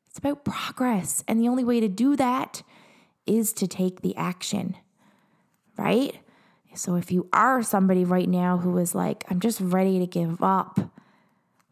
It's 0.08 0.18
about 0.18 0.44
progress. 0.44 1.24
And 1.26 1.40
the 1.40 1.48
only 1.48 1.64
way 1.64 1.80
to 1.80 1.88
do 1.88 2.14
that 2.16 2.62
is 3.26 3.52
to 3.54 3.66
take 3.66 4.02
the 4.02 4.16
action, 4.16 4.76
right? 5.76 6.18
So 6.74 6.96
if 6.96 7.12
you 7.12 7.28
are 7.32 7.62
somebody 7.62 8.04
right 8.04 8.28
now 8.28 8.58
who 8.58 8.76
is 8.78 8.94
like, 8.94 9.24
I'm 9.30 9.40
just 9.40 9.60
ready 9.60 9.98
to 9.98 10.06
give 10.06 10.42
up, 10.42 10.80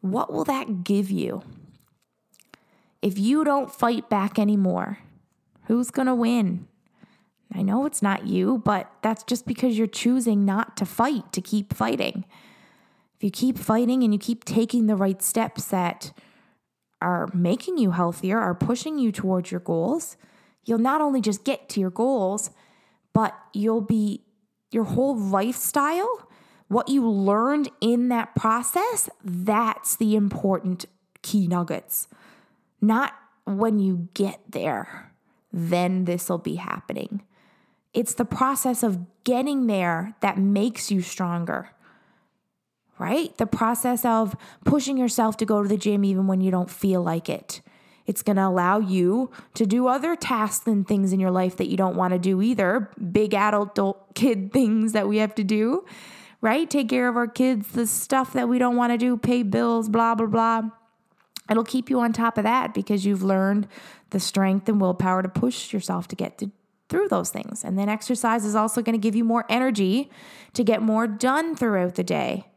what 0.00 0.32
will 0.32 0.44
that 0.44 0.84
give 0.84 1.10
you? 1.10 1.42
If 3.00 3.18
you 3.18 3.44
don't 3.44 3.72
fight 3.72 4.08
back 4.08 4.38
anymore, 4.38 4.98
who's 5.64 5.90
going 5.90 6.06
to 6.06 6.14
win? 6.14 6.68
I 7.54 7.62
know 7.62 7.84
it's 7.84 8.00
not 8.00 8.26
you, 8.26 8.58
but 8.64 8.90
that's 9.02 9.24
just 9.24 9.46
because 9.46 9.76
you're 9.76 9.86
choosing 9.86 10.44
not 10.44 10.76
to 10.78 10.86
fight, 10.86 11.32
to 11.32 11.40
keep 11.40 11.74
fighting. 11.74 12.24
If 13.16 13.24
you 13.24 13.30
keep 13.30 13.58
fighting 13.58 14.02
and 14.02 14.12
you 14.12 14.18
keep 14.18 14.44
taking 14.44 14.86
the 14.86 14.96
right 14.96 15.20
steps 15.20 15.66
that 15.66 16.12
are 17.00 17.28
making 17.34 17.78
you 17.78 17.90
healthier, 17.90 18.38
are 18.38 18.54
pushing 18.54 18.98
you 18.98 19.12
towards 19.12 19.50
your 19.50 19.60
goals, 19.60 20.16
you'll 20.64 20.78
not 20.78 21.00
only 21.00 21.20
just 21.20 21.44
get 21.44 21.68
to 21.70 21.80
your 21.80 21.90
goals, 21.90 22.50
but 23.12 23.36
you'll 23.52 23.80
be 23.80 24.22
your 24.70 24.84
whole 24.84 25.16
lifestyle, 25.16 26.28
what 26.68 26.88
you 26.88 27.08
learned 27.08 27.68
in 27.80 28.08
that 28.08 28.34
process, 28.34 29.08
that's 29.22 29.96
the 29.96 30.16
important 30.16 30.86
key 31.20 31.46
nuggets. 31.46 32.08
Not 32.80 33.12
when 33.44 33.78
you 33.78 34.08
get 34.14 34.40
there, 34.48 35.12
then 35.52 36.06
this 36.06 36.28
will 36.28 36.38
be 36.38 36.54
happening. 36.54 37.22
It's 37.92 38.14
the 38.14 38.24
process 38.24 38.82
of 38.82 39.00
getting 39.24 39.66
there 39.66 40.14
that 40.20 40.38
makes 40.38 40.90
you 40.90 41.02
stronger, 41.02 41.68
right? 42.98 43.36
The 43.36 43.46
process 43.46 44.04
of 44.04 44.34
pushing 44.64 44.96
yourself 44.96 45.36
to 45.38 45.44
go 45.44 45.62
to 45.62 45.68
the 45.68 45.76
gym 45.76 46.04
even 46.04 46.26
when 46.26 46.40
you 46.40 46.50
don't 46.50 46.70
feel 46.70 47.02
like 47.02 47.28
it. 47.28 47.60
It's 48.06 48.22
going 48.22 48.36
to 48.36 48.46
allow 48.46 48.78
you 48.78 49.30
to 49.54 49.66
do 49.66 49.86
other 49.86 50.16
tasks 50.16 50.66
and 50.66 50.86
things 50.86 51.12
in 51.12 51.20
your 51.20 51.30
life 51.30 51.56
that 51.56 51.68
you 51.68 51.76
don't 51.76 51.96
want 51.96 52.12
to 52.12 52.18
do 52.18 52.42
either. 52.42 52.90
Big 53.12 53.34
adult 53.34 54.14
kid 54.14 54.52
things 54.52 54.92
that 54.92 55.08
we 55.08 55.18
have 55.18 55.34
to 55.36 55.44
do, 55.44 55.84
right? 56.40 56.68
Take 56.68 56.88
care 56.88 57.08
of 57.08 57.16
our 57.16 57.28
kids, 57.28 57.68
the 57.68 57.86
stuff 57.86 58.32
that 58.32 58.48
we 58.48 58.58
don't 58.58 58.76
want 58.76 58.92
to 58.92 58.98
do, 58.98 59.16
pay 59.16 59.42
bills, 59.42 59.88
blah, 59.88 60.14
blah, 60.14 60.26
blah. 60.26 60.62
It'll 61.50 61.64
keep 61.64 61.90
you 61.90 62.00
on 62.00 62.12
top 62.12 62.38
of 62.38 62.44
that 62.44 62.72
because 62.72 63.04
you've 63.04 63.22
learned 63.22 63.68
the 64.10 64.20
strength 64.20 64.68
and 64.68 64.80
willpower 64.80 65.22
to 65.22 65.28
push 65.28 65.72
yourself 65.72 66.08
to 66.08 66.16
get 66.16 66.38
to 66.38 66.50
through 66.88 67.08
those 67.08 67.30
things. 67.30 67.64
And 67.64 67.78
then 67.78 67.88
exercise 67.88 68.44
is 68.44 68.54
also 68.54 68.82
going 68.82 68.92
to 68.92 68.98
give 68.98 69.16
you 69.16 69.24
more 69.24 69.46
energy 69.48 70.10
to 70.52 70.62
get 70.62 70.82
more 70.82 71.06
done 71.06 71.56
throughout 71.56 71.94
the 71.94 72.04
day. 72.04 72.48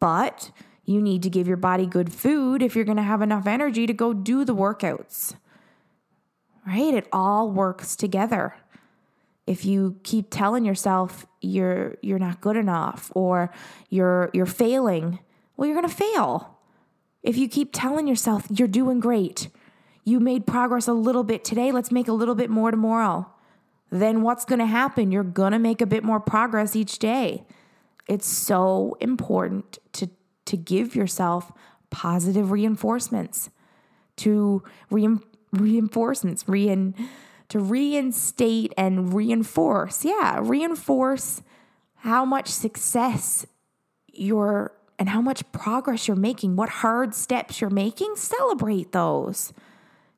But 0.00 0.50
you 0.88 1.00
need 1.00 1.22
to 1.22 1.30
give 1.30 1.46
your 1.46 1.56
body 1.56 1.86
good 1.86 2.12
food 2.12 2.62
if 2.62 2.74
you're 2.74 2.84
going 2.84 2.96
to 2.96 3.02
have 3.02 3.22
enough 3.22 3.46
energy 3.46 3.86
to 3.86 3.92
go 3.92 4.12
do 4.12 4.44
the 4.44 4.54
workouts. 4.54 5.34
Right? 6.66 6.94
It 6.94 7.08
all 7.12 7.50
works 7.50 7.96
together. 7.96 8.56
If 9.46 9.64
you 9.64 9.98
keep 10.02 10.26
telling 10.30 10.64
yourself 10.64 11.26
you're 11.40 11.96
you're 12.02 12.18
not 12.18 12.40
good 12.40 12.56
enough 12.56 13.10
or 13.14 13.50
you're 13.88 14.30
you're 14.32 14.46
failing, 14.46 15.18
well 15.56 15.66
you're 15.66 15.80
going 15.80 15.88
to 15.88 15.94
fail. 15.94 16.58
If 17.22 17.36
you 17.36 17.48
keep 17.48 17.70
telling 17.72 18.06
yourself 18.06 18.46
you're 18.50 18.68
doing 18.68 19.00
great, 19.00 19.48
you 20.04 20.20
made 20.20 20.46
progress 20.46 20.86
a 20.86 20.92
little 20.92 21.24
bit 21.24 21.44
today, 21.44 21.72
let's 21.72 21.90
make 21.90 22.08
a 22.08 22.12
little 22.12 22.34
bit 22.34 22.50
more 22.50 22.70
tomorrow 22.70 23.30
then 23.90 24.22
what's 24.22 24.44
going 24.44 24.58
to 24.58 24.66
happen? 24.66 25.10
You're 25.10 25.24
going 25.24 25.52
to 25.52 25.58
make 25.58 25.80
a 25.80 25.86
bit 25.86 26.04
more 26.04 26.20
progress 26.20 26.76
each 26.76 26.98
day. 26.98 27.44
It's 28.06 28.26
so 28.26 28.96
important 29.00 29.78
to, 29.94 30.10
to 30.48 30.56
give 30.56 30.94
yourself 30.94 31.52
positive 31.90 32.50
reinforcements, 32.50 33.50
to 34.16 34.62
re- 34.90 35.18
reinforcements, 35.52 36.44
rein, 36.48 36.94
to 37.48 37.58
reinstate 37.58 38.72
and 38.76 39.14
reinforce. 39.14 40.04
Yeah, 40.04 40.40
reinforce 40.42 41.42
how 41.96 42.24
much 42.24 42.48
success 42.48 43.46
you're 44.12 44.72
and 44.98 45.10
how 45.10 45.20
much 45.20 45.50
progress 45.52 46.08
you're 46.08 46.16
making, 46.16 46.56
what 46.56 46.68
hard 46.68 47.14
steps 47.14 47.60
you're 47.60 47.70
making. 47.70 48.16
Celebrate 48.16 48.92
those. 48.92 49.52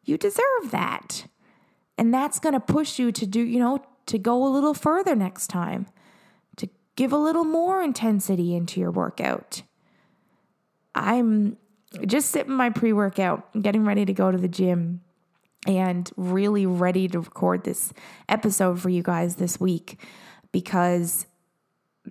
You 0.05 0.17
deserve 0.17 0.71
that. 0.71 1.27
And 1.99 2.15
that's 2.15 2.39
going 2.39 2.55
to 2.55 2.61
push 2.61 2.99
you 2.99 3.13
to 3.13 3.27
do, 3.27 3.41
you 3.41 3.59
know, 3.59 3.85
to 4.07 4.19
go 4.19 4.47
a 4.47 4.49
little 4.49 4.73
further 4.73 5.15
next 5.15 5.49
time, 5.49 5.87
to 6.57 6.69
give 6.97 7.13
a 7.13 7.19
little 7.19 7.45
more 7.45 7.83
intensity 7.83 8.55
into 8.55 8.81
your 8.81 8.91
workout. 8.91 9.63
I'm 10.95 11.57
just 12.07 12.31
sipping 12.31 12.55
my 12.55 12.71
pre 12.71 12.93
workout, 12.93 13.49
getting 13.61 13.85
ready 13.85 14.05
to 14.05 14.13
go 14.13 14.31
to 14.31 14.39
the 14.39 14.49
gym, 14.49 15.01
and 15.67 16.11
really 16.17 16.67
ready 16.67 17.09
to 17.09 17.21
record 17.21 17.65
this 17.65 17.93
episode 18.29 18.81
for 18.81 18.89
you 18.89 19.03
guys 19.03 19.37
this 19.37 19.61
week 19.61 19.99
because 20.53 21.27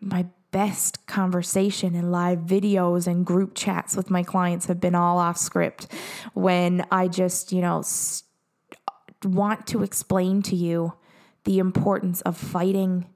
my 0.02 0.26
best 0.52 1.06
conversation 1.06 1.96
and 1.96 2.12
live 2.12 2.40
videos 2.40 3.06
and 3.08 3.26
group 3.26 3.54
chats 3.54 3.96
with 3.96 4.10
my 4.10 4.24
clients 4.24 4.66
have 4.66 4.80
been 4.80 4.96
all 4.96 5.20
off 5.20 5.38
script 5.38 5.88
when 6.34 6.86
I 6.92 7.08
just, 7.08 7.52
you 7.52 7.62
know, 7.62 7.82
st- 7.84 8.26
want 9.24 9.68
to 9.68 9.84
explain 9.84 10.42
to 10.44 10.56
you 10.56 10.94
the 11.44 11.60
importance 11.60 12.22
of 12.22 12.38
fighting 12.38 13.08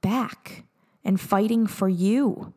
back 0.00 0.64
and 1.04 1.20
fighting 1.20 1.66
for 1.66 1.88
you, 1.88 2.52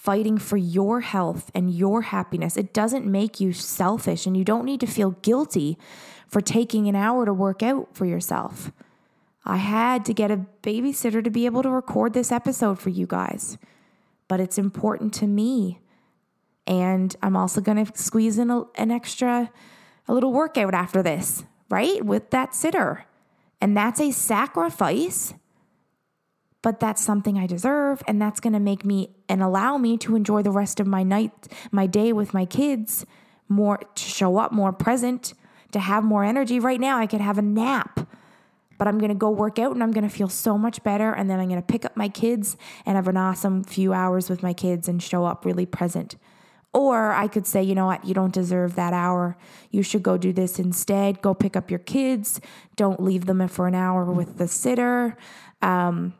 fighting 0.00 0.38
for 0.38 0.56
your 0.56 1.00
health 1.00 1.50
and 1.54 1.70
your 1.70 2.02
happiness. 2.02 2.56
It 2.56 2.72
doesn't 2.72 3.04
make 3.04 3.40
you 3.40 3.52
selfish, 3.52 4.26
and 4.26 4.36
you 4.36 4.44
don't 4.44 4.64
need 4.64 4.80
to 4.80 4.86
feel 4.86 5.10
guilty 5.22 5.78
for 6.26 6.40
taking 6.40 6.88
an 6.88 6.96
hour 6.96 7.26
to 7.26 7.34
work 7.34 7.62
out 7.62 7.94
for 7.94 8.06
yourself. 8.06 8.72
I 9.44 9.56
had 9.56 10.04
to 10.06 10.14
get 10.14 10.30
a 10.30 10.46
babysitter 10.62 11.22
to 11.22 11.30
be 11.30 11.46
able 11.46 11.62
to 11.62 11.70
record 11.70 12.12
this 12.12 12.32
episode 12.32 12.78
for 12.78 12.90
you 12.90 13.06
guys, 13.06 13.58
but 14.28 14.40
it's 14.40 14.58
important 14.58 15.12
to 15.14 15.26
me. 15.26 15.80
And 16.66 17.14
I'm 17.22 17.36
also 17.36 17.60
going 17.60 17.84
to 17.84 17.98
squeeze 17.98 18.38
in 18.38 18.50
a, 18.50 18.64
an 18.76 18.90
extra, 18.90 19.50
a 20.06 20.14
little 20.14 20.32
workout 20.32 20.72
after 20.72 21.02
this 21.02 21.44
right? 21.70 22.04
With 22.04 22.30
that 22.30 22.54
sitter. 22.54 23.06
And 23.60 23.76
that's 23.76 24.00
a 24.00 24.10
sacrifice, 24.10 25.32
but 26.62 26.80
that's 26.80 27.02
something 27.02 27.38
I 27.38 27.46
deserve. 27.46 28.02
And 28.06 28.20
that's 28.20 28.40
going 28.40 28.52
to 28.52 28.60
make 28.60 28.84
me 28.84 29.10
and 29.28 29.42
allow 29.42 29.78
me 29.78 29.96
to 29.98 30.16
enjoy 30.16 30.42
the 30.42 30.50
rest 30.50 30.80
of 30.80 30.86
my 30.86 31.02
night, 31.02 31.32
my 31.70 31.86
day 31.86 32.12
with 32.12 32.34
my 32.34 32.44
kids 32.44 33.06
more, 33.48 33.78
to 33.78 34.02
show 34.02 34.38
up 34.38 34.52
more 34.52 34.72
present, 34.72 35.34
to 35.72 35.80
have 35.80 36.04
more 36.04 36.24
energy. 36.24 36.60
Right 36.60 36.80
now, 36.80 36.98
I 36.98 37.06
could 37.06 37.20
have 37.20 37.38
a 37.38 37.42
nap, 37.42 38.08
but 38.78 38.86
I'm 38.86 38.98
going 38.98 39.10
to 39.10 39.14
go 39.14 39.30
work 39.30 39.58
out 39.58 39.72
and 39.72 39.82
I'm 39.82 39.92
going 39.92 40.08
to 40.08 40.14
feel 40.14 40.28
so 40.28 40.56
much 40.56 40.82
better. 40.82 41.12
And 41.12 41.28
then 41.28 41.40
I'm 41.40 41.48
going 41.48 41.60
to 41.60 41.66
pick 41.66 41.84
up 41.84 41.96
my 41.96 42.08
kids 42.08 42.56
and 42.86 42.96
have 42.96 43.08
an 43.08 43.16
awesome 43.16 43.64
few 43.64 43.92
hours 43.92 44.28
with 44.28 44.42
my 44.42 44.52
kids 44.52 44.88
and 44.88 45.02
show 45.02 45.24
up 45.24 45.44
really 45.44 45.66
present. 45.66 46.16
Or 46.72 47.12
I 47.12 47.26
could 47.26 47.46
say, 47.48 47.64
you 47.64 47.74
know 47.74 47.86
what, 47.86 48.04
you 48.04 48.14
don't 48.14 48.32
deserve 48.32 48.76
that 48.76 48.92
hour. 48.92 49.36
You 49.70 49.82
should 49.82 50.04
go 50.04 50.16
do 50.16 50.32
this 50.32 50.60
instead. 50.60 51.20
Go 51.20 51.34
pick 51.34 51.56
up 51.56 51.68
your 51.68 51.80
kids. 51.80 52.40
Don't 52.76 53.02
leave 53.02 53.26
them 53.26 53.46
for 53.48 53.66
an 53.66 53.74
hour 53.74 54.04
with 54.04 54.38
the 54.38 54.46
sitter. 54.46 55.16
Um, 55.62 56.14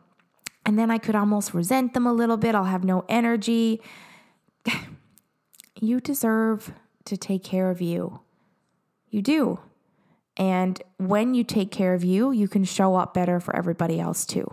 and 0.65 0.77
then 0.77 0.91
I 0.91 0.97
could 0.97 1.15
almost 1.15 1.53
resent 1.53 1.93
them 1.93 2.05
a 2.05 2.13
little 2.13 2.37
bit. 2.37 2.55
I'll 2.55 2.65
have 2.65 2.83
no 2.83 3.03
energy. 3.09 3.81
you 5.79 5.99
deserve 5.99 6.73
to 7.05 7.17
take 7.17 7.43
care 7.43 7.69
of 7.69 7.81
you. 7.81 8.19
You 9.09 9.21
do. 9.21 9.59
And 10.37 10.81
when 10.97 11.33
you 11.33 11.43
take 11.43 11.71
care 11.71 11.93
of 11.93 12.03
you, 12.03 12.31
you 12.31 12.47
can 12.47 12.63
show 12.63 12.95
up 12.95 13.13
better 13.13 13.39
for 13.39 13.55
everybody 13.55 13.99
else 13.99 14.25
too. 14.25 14.47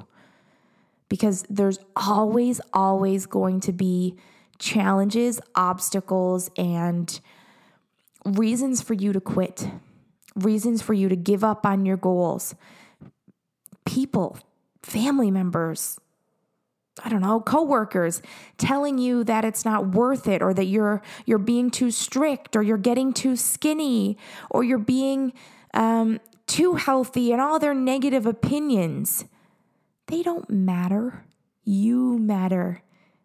Because 1.09 1.45
there's 1.49 1.79
always, 1.97 2.61
always 2.73 3.27
going 3.27 3.61
to 3.61 3.73
be 3.73 4.17
challenges, 4.59 5.41
obstacles, 5.55 6.51
and 6.57 7.21
reasons 8.25 8.83
for 8.83 8.95
you 8.95 9.13
to 9.13 9.21
quit, 9.21 9.69
reasons 10.35 10.83
for 10.83 10.93
you 10.93 11.09
to 11.09 11.17
give 11.17 11.45
up 11.45 11.65
on 11.65 11.87
your 11.87 11.97
goals. 11.97 12.55
People, 13.87 14.39
family 14.89 15.31
members, 15.31 15.99
I 17.05 17.09
don't 17.09 17.21
know, 17.21 17.41
coworkers 17.41 18.23
telling 18.57 18.99
you 18.99 19.23
that 19.25 19.45
it's 19.45 19.65
not 19.65 19.89
worth 19.89 20.27
it 20.27 20.43
or 20.43 20.53
that 20.55 20.65
you're 20.65 21.03
you're 21.27 21.39
being 21.39 21.71
too 21.71 21.91
strict 21.91 22.57
or 22.57 22.63
you're 22.63 22.79
getting 22.79 23.13
too 23.13 23.37
skinny 23.37 24.17
or 24.51 24.65
you're 24.65 24.79
being 24.79 25.33
um, 25.75 26.21
too 26.47 26.75
healthy 26.75 27.33
and 27.33 27.41
all 27.41 27.59
their 27.59 27.75
negative 27.75 28.27
opinions. 28.27 29.25
They 30.07 30.23
don't 30.23 30.49
matter. 30.49 31.25
You 31.65 32.19
matter. 32.19 32.83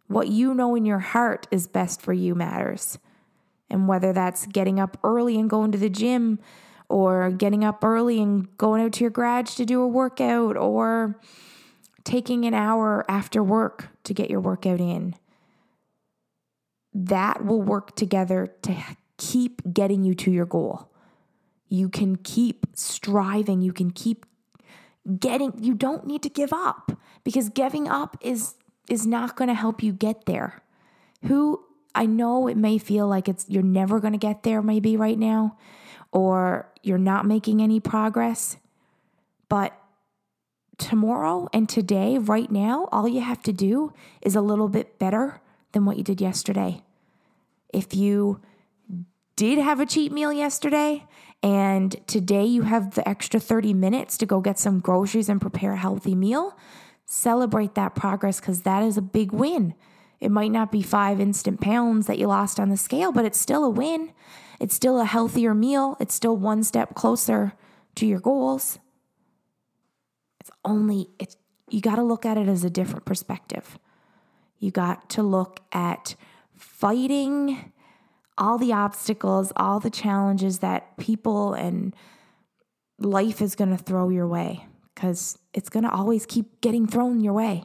What 0.07 0.27
you 0.27 0.53
know 0.53 0.75
in 0.75 0.85
your 0.85 0.99
heart 0.99 1.47
is 1.49 1.65
best 1.65 2.01
for 2.01 2.13
you 2.13 2.35
matters. 2.35 2.99
And 3.69 3.87
whether 3.87 4.13
that's 4.13 4.45
getting 4.47 4.79
up 4.79 4.99
early 5.03 5.39
and 5.39 5.49
going 5.49 5.71
to 5.71 5.77
the 5.77 5.89
gym 5.89 6.39
or 6.89 7.31
getting 7.31 7.63
up 7.63 7.83
early 7.83 8.21
and 8.21 8.55
going 8.57 8.83
out 8.83 8.91
to 8.93 9.03
your 9.03 9.09
garage 9.09 9.55
to 9.55 9.65
do 9.65 9.81
a 9.81 9.87
workout 9.87 10.57
or 10.57 11.19
taking 12.03 12.45
an 12.45 12.53
hour 12.53 13.05
after 13.09 13.43
work 13.43 13.89
to 14.03 14.13
get 14.13 14.29
your 14.29 14.39
workout 14.39 14.79
in. 14.79 15.15
That 16.93 17.45
will 17.45 17.61
work 17.61 17.95
together 17.95 18.53
to 18.63 18.75
keep 19.17 19.61
getting 19.73 20.03
you 20.03 20.13
to 20.15 20.31
your 20.31 20.45
goal. 20.45 20.89
You 21.69 21.89
can 21.89 22.17
keep 22.17 22.67
striving, 22.73 23.61
you 23.61 23.73
can 23.73 23.91
keep 23.91 24.25
getting 25.19 25.53
you 25.61 25.73
don't 25.73 26.07
need 26.07 26.23
to 26.23 26.29
give 26.29 26.53
up 26.53 26.93
because 27.25 27.49
giving 27.49 27.89
up 27.89 28.15
is 28.21 28.55
is 28.89 29.05
not 29.05 29.35
going 29.35 29.49
to 29.49 29.53
help 29.53 29.83
you 29.83 29.91
get 29.91 30.25
there. 30.25 30.61
Who 31.25 31.63
I 31.95 32.05
know 32.05 32.47
it 32.47 32.57
may 32.57 32.77
feel 32.77 33.07
like 33.07 33.27
it's 33.27 33.45
you're 33.47 33.63
never 33.63 33.99
going 33.99 34.13
to 34.13 34.19
get 34.19 34.43
there 34.43 34.61
maybe 34.61 34.97
right 34.97 35.17
now 35.17 35.57
or 36.11 36.69
you're 36.81 36.97
not 36.97 37.25
making 37.25 37.61
any 37.61 37.79
progress. 37.79 38.57
But 39.49 39.73
tomorrow 40.77 41.47
and 41.53 41.67
today, 41.67 42.17
right 42.17 42.51
now, 42.51 42.87
all 42.91 43.07
you 43.07 43.21
have 43.21 43.41
to 43.43 43.53
do 43.53 43.93
is 44.21 44.35
a 44.35 44.41
little 44.41 44.69
bit 44.69 44.99
better 44.99 45.41
than 45.71 45.85
what 45.85 45.97
you 45.97 46.03
did 46.03 46.21
yesterday. 46.21 46.81
If 47.73 47.95
you 47.95 48.39
did 49.35 49.57
have 49.57 49.79
a 49.79 49.85
cheat 49.85 50.11
meal 50.11 50.31
yesterday 50.31 51.05
and 51.41 51.95
today 52.07 52.45
you 52.45 52.63
have 52.63 52.95
the 52.95 53.07
extra 53.07 53.39
30 53.39 53.73
minutes 53.73 54.17
to 54.17 54.25
go 54.25 54.39
get 54.41 54.59
some 54.59 54.79
groceries 54.79 55.29
and 55.29 55.41
prepare 55.41 55.73
a 55.73 55.77
healthy 55.77 56.15
meal, 56.15 56.57
celebrate 57.05 57.75
that 57.75 57.95
progress 57.95 58.39
because 58.39 58.61
that 58.61 58.83
is 58.83 58.97
a 58.97 59.01
big 59.01 59.31
win. 59.31 59.73
It 60.19 60.31
might 60.31 60.51
not 60.51 60.71
be 60.71 60.81
five 60.81 61.19
instant 61.19 61.59
pounds 61.59 62.07
that 62.07 62.17
you 62.17 62.27
lost 62.27 62.59
on 62.59 62.69
the 62.69 62.77
scale, 62.77 63.11
but 63.11 63.25
it's 63.25 63.39
still 63.39 63.65
a 63.65 63.69
win. 63.69 64.13
It's 64.59 64.73
still 64.73 65.01
a 65.01 65.05
healthier 65.05 65.53
meal. 65.53 65.97
It's 65.99 66.13
still 66.13 66.37
one 66.37 66.63
step 66.63 66.95
closer 66.95 67.53
to 67.95 68.05
your 68.05 68.21
goals. 68.21 68.79
Only, 70.65 71.09
it's, 71.19 71.37
you 71.69 71.81
got 71.81 71.95
to 71.95 72.03
look 72.03 72.25
at 72.25 72.37
it 72.37 72.47
as 72.47 72.63
a 72.63 72.69
different 72.69 73.05
perspective. 73.05 73.77
You 74.59 74.71
got 74.71 75.09
to 75.11 75.23
look 75.23 75.59
at 75.71 76.15
fighting 76.55 77.73
all 78.37 78.57
the 78.57 78.73
obstacles, 78.73 79.51
all 79.55 79.79
the 79.79 79.89
challenges 79.89 80.59
that 80.59 80.97
people 80.97 81.53
and 81.53 81.95
life 82.99 83.41
is 83.41 83.55
going 83.55 83.75
to 83.75 83.83
throw 83.83 84.09
your 84.09 84.27
way 84.27 84.65
because 84.93 85.37
it's 85.53 85.69
going 85.69 85.83
to 85.83 85.91
always 85.91 86.25
keep 86.25 86.61
getting 86.61 86.87
thrown 86.87 87.19
your 87.19 87.33
way. 87.33 87.63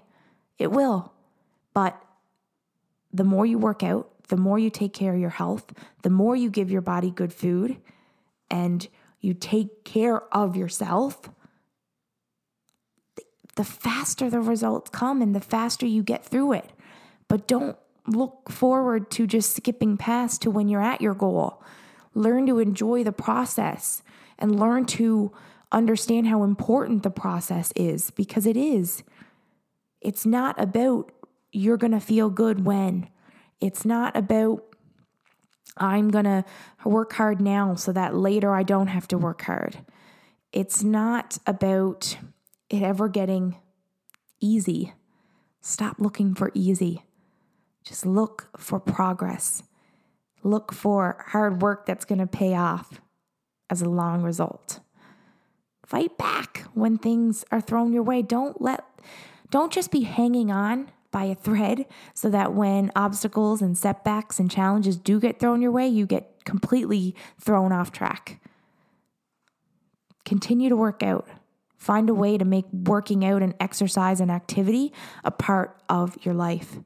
It 0.59 0.71
will. 0.71 1.13
But 1.75 2.01
the 3.13 3.25
more 3.25 3.47
you 3.47 3.59
work 3.59 3.83
out, 3.83 4.11
the 4.29 4.37
more 4.37 4.59
you 4.59 4.71
take 4.71 4.93
care 4.93 5.15
of 5.15 5.21
your 5.21 5.31
health, 5.31 5.73
the 6.03 6.11
more 6.11 6.37
you 6.37 6.51
give 6.51 6.71
your 6.71 6.81
body 6.81 7.11
good 7.11 7.33
food, 7.33 7.77
and 8.51 8.87
you 9.21 9.35
take 9.35 9.85
care 9.85 10.23
of 10.35 10.57
yourself, 10.57 11.31
the 13.59 13.65
faster 13.65 14.31
the 14.31 14.41
results 14.41 14.89
come 14.89 15.21
and 15.21 15.35
the 15.35 15.41
faster 15.41 15.85
you 15.85 16.01
get 16.01 16.25
through 16.25 16.53
it. 16.53 16.71
But 17.27 17.49
don't 17.49 17.77
look 18.07 18.49
forward 18.49 19.11
to 19.11 19.27
just 19.27 19.55
skipping 19.55 19.97
past 19.97 20.43
to 20.43 20.51
when 20.51 20.69
you're 20.69 20.81
at 20.81 21.01
your 21.01 21.13
goal. 21.13 21.61
Learn 22.15 22.47
to 22.47 22.61
enjoy 22.61 23.03
the 23.03 23.11
process 23.11 24.05
and 24.39 24.61
learn 24.61 24.85
to 24.87 25.33
understand 25.73 26.29
how 26.29 26.45
important 26.45 27.03
the 27.03 27.11
process 27.11 27.73
is 27.75 28.13
because 28.13 28.47
it 28.47 28.57
is. 28.57 29.03
It's 30.01 30.25
not 30.25 30.61
about 30.61 31.11
you're 31.51 31.77
going 31.77 31.91
to 31.91 32.01
feel 32.01 32.31
good 32.31 32.65
when. 32.65 33.09
It's 33.61 33.85
not 33.85 34.17
about 34.17 34.65
I'm 35.77 36.11
going 36.11 36.27
to 36.27 36.45
work 36.85 37.13
hard 37.15 37.41
now 37.41 37.75
so 37.75 37.93
that 37.93 38.15
later 38.15 38.55
I 38.55 38.63
don't 38.63 38.87
have 38.87 39.09
to 39.09 39.19
work 39.19 39.43
hard. 39.43 39.79
It's 40.53 40.85
not 40.85 41.39
about 41.45 42.17
it 42.71 42.83
ever 42.83 43.09
getting 43.09 43.57
easy. 44.41 44.93
Stop 45.61 45.97
looking 45.99 46.35
for 46.35 46.51
easy. 46.55 47.05
Just 47.85 48.05
look 48.05 48.49
for 48.57 48.79
progress. 48.79 49.63
Look 50.43 50.73
for 50.73 51.25
hard 51.29 51.63
work 51.63 51.87
that's 51.87 52.05
going 52.05 52.19
to 52.19 52.27
pay 52.27 52.55
off 52.55 53.01
as 53.71 53.83
a 53.83 53.89
long 53.89 54.23
result. 54.23 54.81
Fight 55.85 56.17
back 56.19 56.65
when 56.75 56.99
things 56.99 57.45
are 57.51 57.61
thrown 57.61 57.93
your 57.93 58.03
way. 58.03 58.23
Don't 58.23 58.61
let 58.61 58.85
don't 59.51 59.73
just 59.73 59.91
be 59.91 60.03
hanging 60.03 60.51
on 60.51 60.91
by 61.11 61.25
a 61.25 61.35
thread 61.35 61.87
so 62.13 62.29
that 62.29 62.53
when 62.53 62.93
obstacles 62.95 63.63
and 63.63 63.79
setbacks 63.79 64.39
and 64.39 64.51
challenges 64.51 64.97
do 64.97 65.19
get 65.19 65.41
thrown 65.41 65.63
your 65.63 65.71
way, 65.71 65.89
you 65.89 66.07
get 66.07 66.45
completely 66.45 67.15
thrown 67.41 67.73
off 67.73 67.91
track. 67.91 68.41
Continue 70.27 70.69
to 70.69 70.77
work 70.77 71.03
out. 71.03 71.27
Find 71.79 72.11
a 72.11 72.15
way 72.15 72.37
to 72.37 72.45
make 72.45 72.67
working 72.73 73.25
out 73.25 73.41
and 73.41 73.55
exercise 73.61 74.21
and 74.21 74.31
activity 74.31 74.93
a 75.25 75.31
part 75.31 75.81
of 75.89 76.19
your 76.25 76.35
life. 76.35 76.79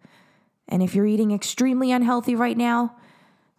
And 0.68 0.82
if 0.82 0.94
you're 0.94 1.06
eating 1.06 1.32
extremely 1.32 1.90
unhealthy 1.90 2.36
right 2.36 2.56
now, 2.56 2.94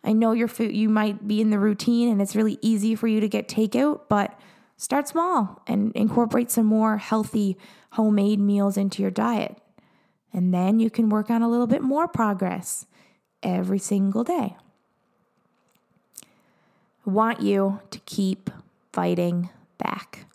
I 0.04 0.13
know 0.13 0.32
your 0.34 0.48
food 0.48 0.76
you 0.76 0.89
might 0.89 1.28
be 1.28 1.41
in 1.41 1.50
the 1.50 1.60
routine 1.60 2.10
and 2.10 2.22
it's 2.22 2.36
really 2.36 2.60
easy 2.62 2.93
for 2.96 3.08
you 3.08 3.19
to 3.19 3.28
get 3.28 3.48
takeout, 3.48 4.02
but 4.10 4.39
start 4.78 5.08
small 5.08 5.62
and 5.65 5.91
incorporate 5.93 6.52
some 6.52 6.65
more 6.65 6.98
healthy 6.98 7.58
homemade 7.91 8.39
meals 8.39 8.78
into 8.78 9.02
your 9.02 9.12
diet. 9.12 9.58
And 10.32 10.54
then 10.54 10.80
you 10.80 10.89
can 10.89 11.10
work 11.10 11.30
on 11.30 11.41
a 11.41 11.50
little 11.50 11.67
bit 11.67 11.82
more 11.82 12.08
progress 12.08 12.86
every 13.41 13.80
single 13.80 14.24
day. 14.24 14.58
I 17.06 17.10
want 17.10 17.41
you 17.41 17.80
to 17.91 18.00
keep 18.00 18.50
fighting 18.91 19.50
back. 19.78 20.26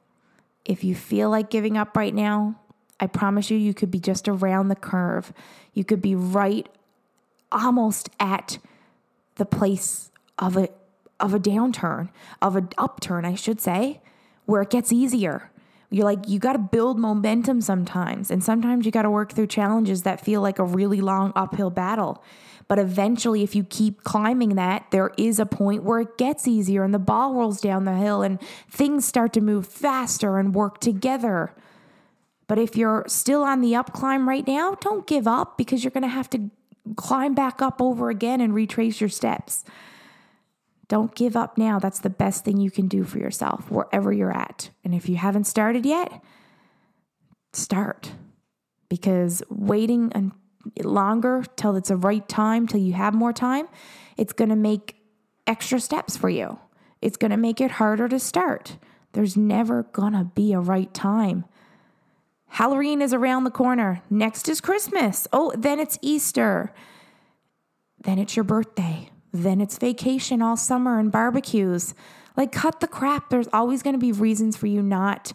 If 0.69 0.85
you 0.85 0.95
feel 0.95 1.31
like 1.31 1.51
giving 1.51 1.77
up 1.77 1.97
right 1.97 2.15
now, 2.15 2.61
I 3.01 3.07
promise 3.07 3.51
you, 3.51 3.57
you 3.57 3.75
could 3.75 3.91
be 3.91 3.99
just 3.99 4.29
around 4.29 4.69
the 4.69 4.77
curve. 4.77 5.33
You 5.73 5.85
could 5.85 6.03
be 6.03 6.15
right 6.15 6.69
almost 7.51 8.11
at 8.21 8.59
the 9.37 9.47
place 9.47 10.13
of 10.39 10.57
a 10.57 10.69
of 11.21 11.35
a 11.35 11.41
downturn, 11.41 12.11
of 12.41 12.55
an 12.55 12.69
upturn, 12.79 13.25
I 13.25 13.35
should 13.35 13.61
say, 13.61 14.01
where 14.45 14.63
it 14.63 14.71
gets 14.71 14.93
easier. 14.93 15.51
You're 15.91 16.05
like, 16.05 16.29
you 16.29 16.39
got 16.39 16.53
to 16.53 16.59
build 16.59 16.99
momentum 16.99 17.61
sometimes. 17.61 18.31
And 18.31 18.45
sometimes 18.45 18.85
you 18.85 18.93
got 18.93 19.03
to 19.03 19.11
work 19.11 19.33
through 19.33 19.47
challenges 19.47 20.03
that 20.03 20.21
feel 20.21 20.43
like 20.43 20.59
a 20.59 20.65
really 20.65 21.01
long 21.01 21.33
uphill 21.35 21.71
battle. 21.71 22.23
But 22.69 22.79
eventually, 22.79 23.43
if 23.43 23.55
you 23.55 23.65
keep 23.65 24.05
climbing 24.05 24.57
that, 24.57 24.87
there 24.91 25.13
is 25.17 25.41
a 25.41 25.47
point 25.47 25.85
where 25.85 26.01
it 26.01 26.19
gets 26.19 26.47
easier 26.47 26.85
and 26.85 26.93
the 26.93 26.99
ball 26.99 27.33
rolls 27.33 27.63
down 27.63 27.87
the 27.87 27.95
hill 27.95 28.23
and 28.23 28.39
things 28.71 29.07
start 29.07 29.33
to 29.33 29.41
move 29.41 29.67
faster 29.67 30.39
and 30.39 30.55
work 30.55 30.79
together. 30.79 31.55
But 32.47 32.59
if 32.59 32.77
you're 32.77 33.05
still 33.09 33.43
on 33.43 33.63
the 33.63 33.75
up 33.75 33.95
climb 33.95 34.29
right 34.29 34.47
now, 34.47 34.75
don't 34.81 35.07
give 35.07 35.27
up 35.27 35.57
because 35.57 35.83
you're 35.83 35.91
going 35.91 36.03
to 36.03 36.09
have 36.09 36.29
to 36.31 36.51
climb 36.97 37.35
back 37.35 37.63
up 37.63 37.81
over 37.81 38.11
again 38.11 38.43
and 38.43 38.55
retrace 38.55 39.01
your 39.01 39.11
steps. 39.11 39.65
Don't 40.89 41.15
give 41.15 41.37
up 41.37 41.59
now. 41.59 41.79
That's 41.79 42.01
the 42.01 42.11
best 42.11 42.45
thing 42.45 42.59
you 42.59 42.71
can 42.71 42.89
do 42.89 43.05
for 43.05 43.19
yourself, 43.19 43.71
wherever 43.71 44.13
you're 44.13 44.35
at. 44.35 44.71
And 44.83 44.95
if 44.95 45.09
you 45.09 45.17
haven't 45.17 45.45
started 45.45 45.85
yet, 45.85 46.23
start 47.53 48.13
because 48.89 49.43
waiting 49.51 50.33
longer 50.83 51.45
till 51.57 51.77
it's 51.77 51.91
the 51.91 51.97
right 51.97 52.27
time, 52.27 52.67
till 52.67 52.81
you 52.81 52.95
have 52.95 53.15
more 53.15 53.33
time, 53.33 53.69
it's 54.17 54.33
going 54.33 54.49
to 54.49 54.57
make 54.57 54.97
extra 55.47 55.79
steps 55.79 56.17
for 56.17 56.31
you. 56.31 56.59
It's 57.03 57.17
going 57.17 57.31
to 57.31 57.37
make 57.37 57.61
it 57.61 57.73
harder 57.73 58.09
to 58.09 58.19
start. 58.19 58.79
There's 59.13 59.37
never 59.37 59.85
going 59.85 60.15
to 60.15 60.25
be 60.25 60.53
a 60.53 60.61
right 60.61 60.93
time. 60.93 61.45
Halloween 62.49 63.03
is 63.03 63.13
around 63.13 63.45
the 63.45 63.51
corner. 63.51 64.03
Next 64.09 64.49
is 64.49 64.61
Christmas. 64.61 65.29
Oh, 65.33 65.53
then 65.57 65.79
it's 65.79 65.99
Easter. 66.01 66.73
Then 68.01 68.19
it's 68.19 68.37
your 68.37 68.45
birthday. 68.45 69.11
Then 69.43 69.61
it's 69.61 69.79
vacation 69.79 70.43
all 70.43 70.57
summer 70.57 70.99
and 70.99 71.13
barbecues. 71.13 71.95
Like, 72.37 72.51
cut 72.51 72.81
the 72.81 72.89
crap. 72.89 73.31
There's 73.31 73.49
always 73.53 73.83
going 73.83 73.95
to 73.95 74.01
be 74.01 74.13
reasons 74.13 74.57
for 74.57 74.67
you 74.67 74.83
not 74.83 75.33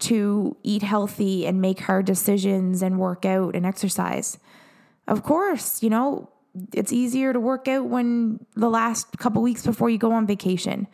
to 0.00 0.56
eat 0.62 0.82
healthy 0.82 1.46
and 1.46 1.60
make 1.60 1.80
hard 1.80 2.06
decisions 2.06 2.82
and 2.82 2.98
work 2.98 3.24
out 3.24 3.54
and 3.54 3.66
exercise. 3.66 4.38
Of 5.06 5.22
course, 5.22 5.82
you 5.82 5.90
know, 5.90 6.30
it's 6.72 6.92
easier 6.92 7.32
to 7.32 7.40
work 7.40 7.68
out 7.68 7.86
when 7.86 8.44
the 8.54 8.70
last 8.70 9.18
couple 9.18 9.42
weeks 9.42 9.64
before 9.64 9.90
you 9.90 9.98
go 9.98 10.12
on 10.12 10.26
vacation, 10.26 10.86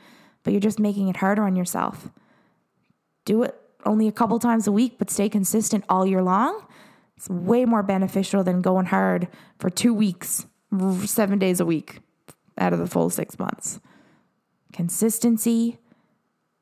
but 0.43 0.53
you're 0.53 0.61
just 0.61 0.79
making 0.79 1.09
it 1.09 1.17
harder 1.17 1.45
on 1.45 1.55
yourself. 1.57 2.11
Do 3.25 3.45
it 3.45 3.55
only 3.85 4.09
a 4.09 4.13
couple 4.13 4.39
times 4.39 4.67
a 4.67 4.73
week, 4.73 4.97
but 4.99 5.11
stay 5.11 5.29
consistent 5.29 5.85
all 5.89 6.07
year 6.07 6.23
long. 6.23 6.67
It's 7.17 7.29
way 7.29 7.65
more 7.65 7.83
beneficial 7.83 8.43
than 8.45 8.63
going 8.63 8.87
hard 8.87 9.29
for 9.59 9.71
two 9.71 9.95
weeks, 9.95 10.47
seven 11.05 11.39
days 11.39 11.61
a 11.61 11.67
week 11.67 12.01
out 12.59 12.73
of 12.73 12.79
the 12.79 12.87
full 12.87 13.11
six 13.11 13.39
months. 13.39 13.81
Consistency 14.73 15.79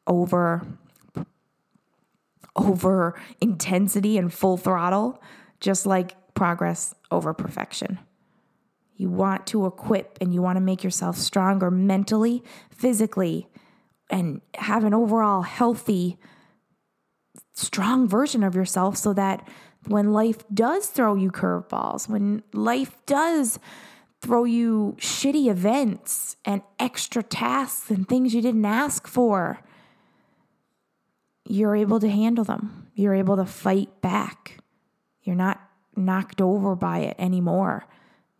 over 0.06 0.66
over 2.56 3.14
intensity 3.40 4.16
and 4.16 4.32
full 4.32 4.56
throttle, 4.56 5.22
just 5.60 5.86
like 5.86 6.16
progress 6.34 6.94
over 7.10 7.34
perfection. 7.34 7.98
You 8.96 9.10
want 9.10 9.46
to 9.48 9.66
equip 9.66 10.18
and 10.20 10.32
you 10.32 10.40
want 10.40 10.56
to 10.56 10.60
make 10.60 10.82
yourself 10.82 11.18
stronger 11.18 11.70
mentally, 11.70 12.42
physically, 12.70 13.48
and 14.08 14.40
have 14.54 14.84
an 14.84 14.94
overall 14.94 15.42
healthy, 15.42 16.18
strong 17.52 18.08
version 18.08 18.42
of 18.42 18.54
yourself 18.54 18.96
so 18.96 19.12
that 19.12 19.46
when 19.86 20.12
life 20.12 20.38
does 20.52 20.86
throw 20.86 21.14
you 21.14 21.30
curveballs, 21.30 22.08
when 22.08 22.42
life 22.52 22.96
does 23.04 23.58
throw 24.26 24.42
you 24.42 24.96
shitty 24.98 25.46
events 25.46 26.36
and 26.44 26.60
extra 26.80 27.22
tasks 27.22 27.92
and 27.92 28.08
things 28.08 28.34
you 28.34 28.42
didn't 28.42 28.64
ask 28.64 29.06
for, 29.06 29.60
you're 31.44 31.76
able 31.76 32.00
to 32.00 32.10
handle 32.10 32.44
them. 32.44 32.88
You're 32.96 33.14
able 33.14 33.36
to 33.36 33.46
fight 33.46 34.00
back. 34.00 34.58
You're 35.22 35.36
not 35.36 35.60
knocked 35.94 36.42
over 36.42 36.74
by 36.74 36.98
it 36.98 37.14
anymore. 37.20 37.86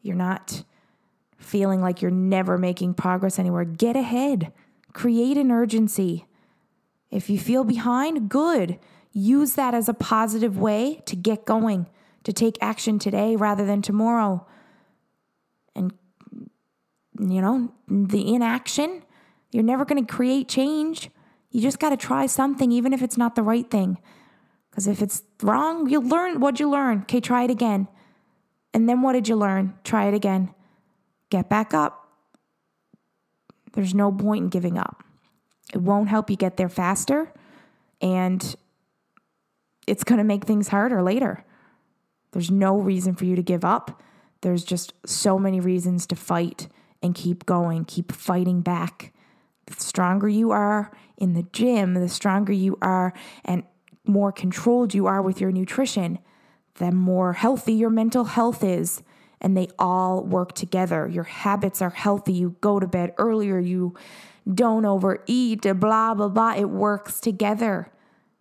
You're 0.02 0.16
not 0.16 0.64
feeling 1.38 1.80
like 1.80 2.02
you're 2.02 2.10
never 2.10 2.58
making 2.58 2.94
progress 2.94 3.38
anywhere. 3.38 3.64
Get 3.64 3.94
ahead, 3.94 4.52
create 4.92 5.36
an 5.36 5.52
urgency. 5.52 6.26
If 7.12 7.30
you 7.30 7.38
feel 7.38 7.62
behind, 7.62 8.28
good. 8.28 8.80
Use 9.12 9.54
that 9.54 9.72
as 9.72 9.88
a 9.88 9.94
positive 9.94 10.58
way 10.58 11.00
to 11.06 11.14
get 11.14 11.44
going, 11.44 11.86
to 12.24 12.32
take 12.32 12.58
action 12.60 12.98
today 12.98 13.36
rather 13.36 13.64
than 13.64 13.82
tomorrow. 13.82 14.44
You 17.18 17.40
know, 17.40 17.72
the 17.88 18.34
inaction, 18.34 19.02
you're 19.52 19.62
never 19.62 19.84
going 19.84 20.04
to 20.04 20.12
create 20.12 20.48
change. 20.48 21.10
You 21.50 21.60
just 21.60 21.78
got 21.78 21.90
to 21.90 21.96
try 21.96 22.26
something, 22.26 22.70
even 22.72 22.92
if 22.92 23.02
it's 23.02 23.16
not 23.16 23.34
the 23.34 23.42
right 23.42 23.70
thing. 23.70 23.98
Because 24.70 24.86
if 24.86 25.00
it's 25.00 25.22
wrong, 25.42 25.88
you'll 25.88 26.06
learn. 26.06 26.40
What'd 26.40 26.60
you 26.60 26.68
learn? 26.68 27.02
Okay, 27.02 27.20
try 27.20 27.44
it 27.44 27.50
again. 27.50 27.88
And 28.74 28.88
then 28.88 29.00
what 29.00 29.12
did 29.12 29.28
you 29.28 29.36
learn? 29.36 29.74
Try 29.84 30.06
it 30.06 30.14
again. 30.14 30.54
Get 31.30 31.48
back 31.48 31.72
up. 31.72 32.10
There's 33.72 33.94
no 33.94 34.12
point 34.12 34.44
in 34.44 34.48
giving 34.50 34.76
up. 34.76 35.02
It 35.72 35.80
won't 35.80 36.08
help 36.08 36.28
you 36.28 36.36
get 36.36 36.58
there 36.58 36.68
faster. 36.68 37.32
And 38.02 38.54
it's 39.86 40.04
going 40.04 40.18
to 40.18 40.24
make 40.24 40.44
things 40.44 40.68
harder 40.68 41.02
later. 41.02 41.44
There's 42.32 42.50
no 42.50 42.76
reason 42.76 43.14
for 43.14 43.24
you 43.24 43.36
to 43.36 43.42
give 43.42 43.64
up. 43.64 44.02
There's 44.42 44.64
just 44.64 44.92
so 45.06 45.38
many 45.38 45.60
reasons 45.60 46.06
to 46.08 46.16
fight 46.16 46.68
and 47.02 47.14
keep 47.14 47.46
going, 47.46 47.84
keep 47.84 48.12
fighting 48.12 48.60
back. 48.60 49.12
The 49.66 49.74
stronger 49.74 50.28
you 50.28 50.50
are 50.50 50.92
in 51.16 51.34
the 51.34 51.44
gym, 51.52 51.94
the 51.94 52.08
stronger 52.08 52.52
you 52.52 52.78
are 52.80 53.12
and 53.44 53.64
more 54.06 54.32
controlled 54.32 54.94
you 54.94 55.06
are 55.06 55.20
with 55.20 55.40
your 55.40 55.50
nutrition, 55.50 56.18
the 56.74 56.92
more 56.92 57.32
healthy 57.32 57.72
your 57.72 57.90
mental 57.90 58.24
health 58.24 58.62
is. 58.62 59.02
And 59.40 59.56
they 59.56 59.68
all 59.78 60.22
work 60.24 60.54
together. 60.54 61.06
Your 61.06 61.24
habits 61.24 61.82
are 61.82 61.90
healthy. 61.90 62.32
You 62.32 62.56
go 62.62 62.80
to 62.80 62.86
bed 62.86 63.12
earlier. 63.18 63.58
You 63.58 63.94
don't 64.52 64.86
overeat, 64.86 65.62
blah, 65.62 66.14
blah, 66.14 66.28
blah. 66.28 66.54
It 66.54 66.70
works 66.70 67.20
together. 67.20 67.92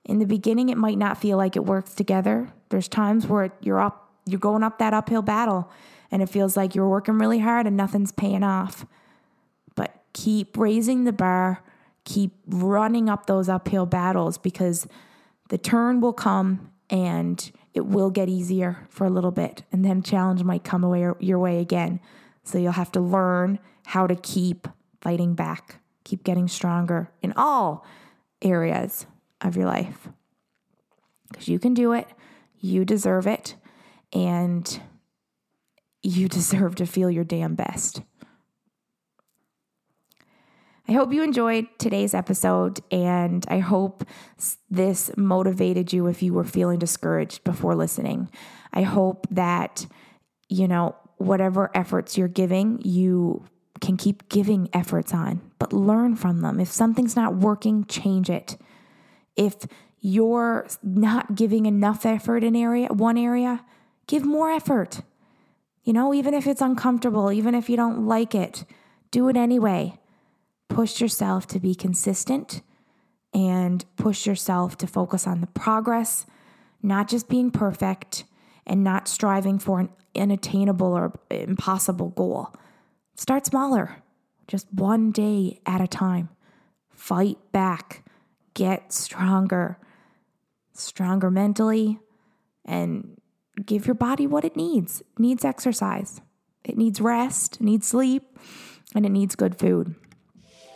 In 0.06 0.20
the 0.20 0.26
beginning, 0.26 0.70
it 0.70 0.78
might 0.78 0.98
not 0.98 1.18
feel 1.18 1.38
like 1.38 1.56
it 1.56 1.66
works 1.66 1.96
together. 1.96 2.54
There's 2.70 2.88
times 2.88 3.28
where 3.28 3.52
you're 3.60 3.80
up, 3.80 4.10
you're 4.26 4.40
going 4.40 4.64
up 4.64 4.80
that 4.80 4.94
uphill 4.94 5.22
battle, 5.22 5.70
and 6.16 6.24
it 6.24 6.30
feels 6.30 6.56
like 6.56 6.74
you're 6.74 6.88
working 6.88 7.20
really 7.20 7.40
hard 7.40 7.68
and 7.68 7.76
nothing's 7.76 8.14
paying 8.14 8.42
off. 8.42 8.86
But 9.76 10.02
keep 10.14 10.58
raising 10.58 11.04
the 11.04 11.12
bar, 11.12 11.62
keep 12.06 12.32
running 12.48 13.10
up 13.10 13.26
those 13.26 13.50
uphill 13.50 13.86
battles 13.86 14.38
because 14.38 14.88
the 15.50 15.58
turn 15.58 16.00
will 16.00 16.14
come 16.14 16.72
and 16.90 17.52
it 17.74 17.86
will 17.86 18.12
get 18.12 18.30
easier 18.30 18.88
for 18.90 19.06
a 19.06 19.10
little 19.10 19.32
bit. 19.32 19.64
And 19.74 19.84
then 19.84 20.02
challenge 20.02 20.42
might 20.42 20.64
come 20.64 20.86
away 20.86 21.06
your 21.20 21.38
way 21.38 21.60
again. 21.60 22.00
So 22.46 22.60
you'll 22.60 22.72
have 22.72 22.94
to 22.94 23.02
learn 23.02 23.60
how 23.88 24.08
to 24.08 24.16
keep 24.16 24.70
fighting 25.02 25.34
back, 25.34 25.82
keep 26.06 26.24
getting 26.24 26.48
stronger 26.48 27.12
in 27.22 27.34
all 27.36 27.86
areas 28.42 29.06
of 29.42 29.58
your 29.58 29.66
life. 29.66 30.08
Because 31.30 31.50
you 31.50 31.60
can 31.60 31.74
do 31.74 31.92
it, 31.92 32.08
you 32.58 32.86
deserve 32.86 33.28
it, 33.28 33.58
and 34.14 34.80
you 36.06 36.28
deserve 36.28 36.76
to 36.76 36.86
feel 36.86 37.10
your 37.10 37.24
damn 37.24 37.56
best. 37.56 38.02
I 40.88 40.92
hope 40.92 41.12
you 41.12 41.24
enjoyed 41.24 41.66
today's 41.80 42.14
episode, 42.14 42.80
and 42.92 43.44
I 43.50 43.58
hope 43.58 44.06
this 44.70 45.10
motivated 45.18 45.92
you 45.92 46.06
if 46.06 46.22
you 46.22 46.32
were 46.32 46.44
feeling 46.44 46.78
discouraged 46.78 47.44
before 47.44 47.74
listening. 47.76 48.30
I 48.72 48.84
hope 48.84 49.26
that, 49.32 49.88
you 50.48 50.68
know, 50.68 50.96
whatever 51.18 51.72
efforts 51.74 52.20
you're 52.20 52.28
giving, 52.28 52.82
you 52.84 53.46
can 53.82 53.98
keep 53.98 54.30
giving 54.30 54.70
efforts 54.74 55.12
on, 55.12 55.42
but 55.58 55.74
learn 55.74 56.16
from 56.16 56.42
them. 56.42 56.60
If 56.60 56.72
something's 56.72 57.16
not 57.16 57.36
working, 57.36 57.86
change 57.86 58.30
it. 58.30 58.56
If 59.36 59.56
you're 60.02 60.68
not 60.84 61.34
giving 61.34 61.66
enough 61.66 62.06
effort 62.06 62.44
in 62.44 62.56
area 62.56 62.90
one 62.90 63.18
area, 63.18 63.66
give 64.06 64.24
more 64.24 64.52
effort. 64.52 65.02
You 65.86 65.94
know, 65.94 66.14
even 66.14 66.34
if 66.34 66.46
it's 66.48 66.62
uncomfortable, 66.62 67.32
even 67.32 67.56
if 67.56 67.70
you 67.70 67.78
don't 67.78 68.06
like 68.06 68.36
it, 68.36 68.66
do 69.12 69.30
it 69.30 69.38
anyway 69.38 69.98
push 70.70 71.00
yourself 71.00 71.48
to 71.48 71.60
be 71.60 71.76
consistent 71.76 72.62
and 73.34 73.86
push 73.98 74.26
yourself 74.26 74.78
to 74.78 74.88
focus 74.88 75.28
on 75.28 75.42
the 75.42 75.48
progress, 75.48 76.26
not 76.82 77.08
just 77.08 77.28
being 77.28 77.52
perfect 77.52 78.24
and 78.66 78.84
not 78.84 79.08
striving 79.08 79.60
for 79.60 79.80
an 79.80 79.90
unattainable 80.16 80.94
or 80.94 81.14
impossible 81.30 82.10
goal. 82.10 82.54
Start 83.16 83.46
smaller, 83.46 84.04
just 84.48 84.68
one 84.74 85.12
day 85.12 85.60
at 85.66 85.82
a 85.82 85.88
time. 85.88 86.30
Fight 86.90 87.38
back, 87.52 88.04
get 88.54 88.92
stronger, 88.92 89.78
stronger 90.74 91.30
mentally, 91.30 92.00
and 92.64 93.20
give 93.64 93.86
your 93.86 93.96
body 93.96 94.28
what 94.28 94.46
it 94.46 94.56
needs. 94.56 95.02
It 95.02 95.20
needs 95.20 95.46
exercise, 95.46 96.22
it 96.64 96.78
needs 96.78 97.00
rest, 97.00 97.56
it 97.56 97.62
needs 97.62 97.88
sleep, 97.88 98.38
and 98.94 99.06
it 99.06 99.10
needs 99.10 99.36
good 99.36 99.58
food. 99.58 99.96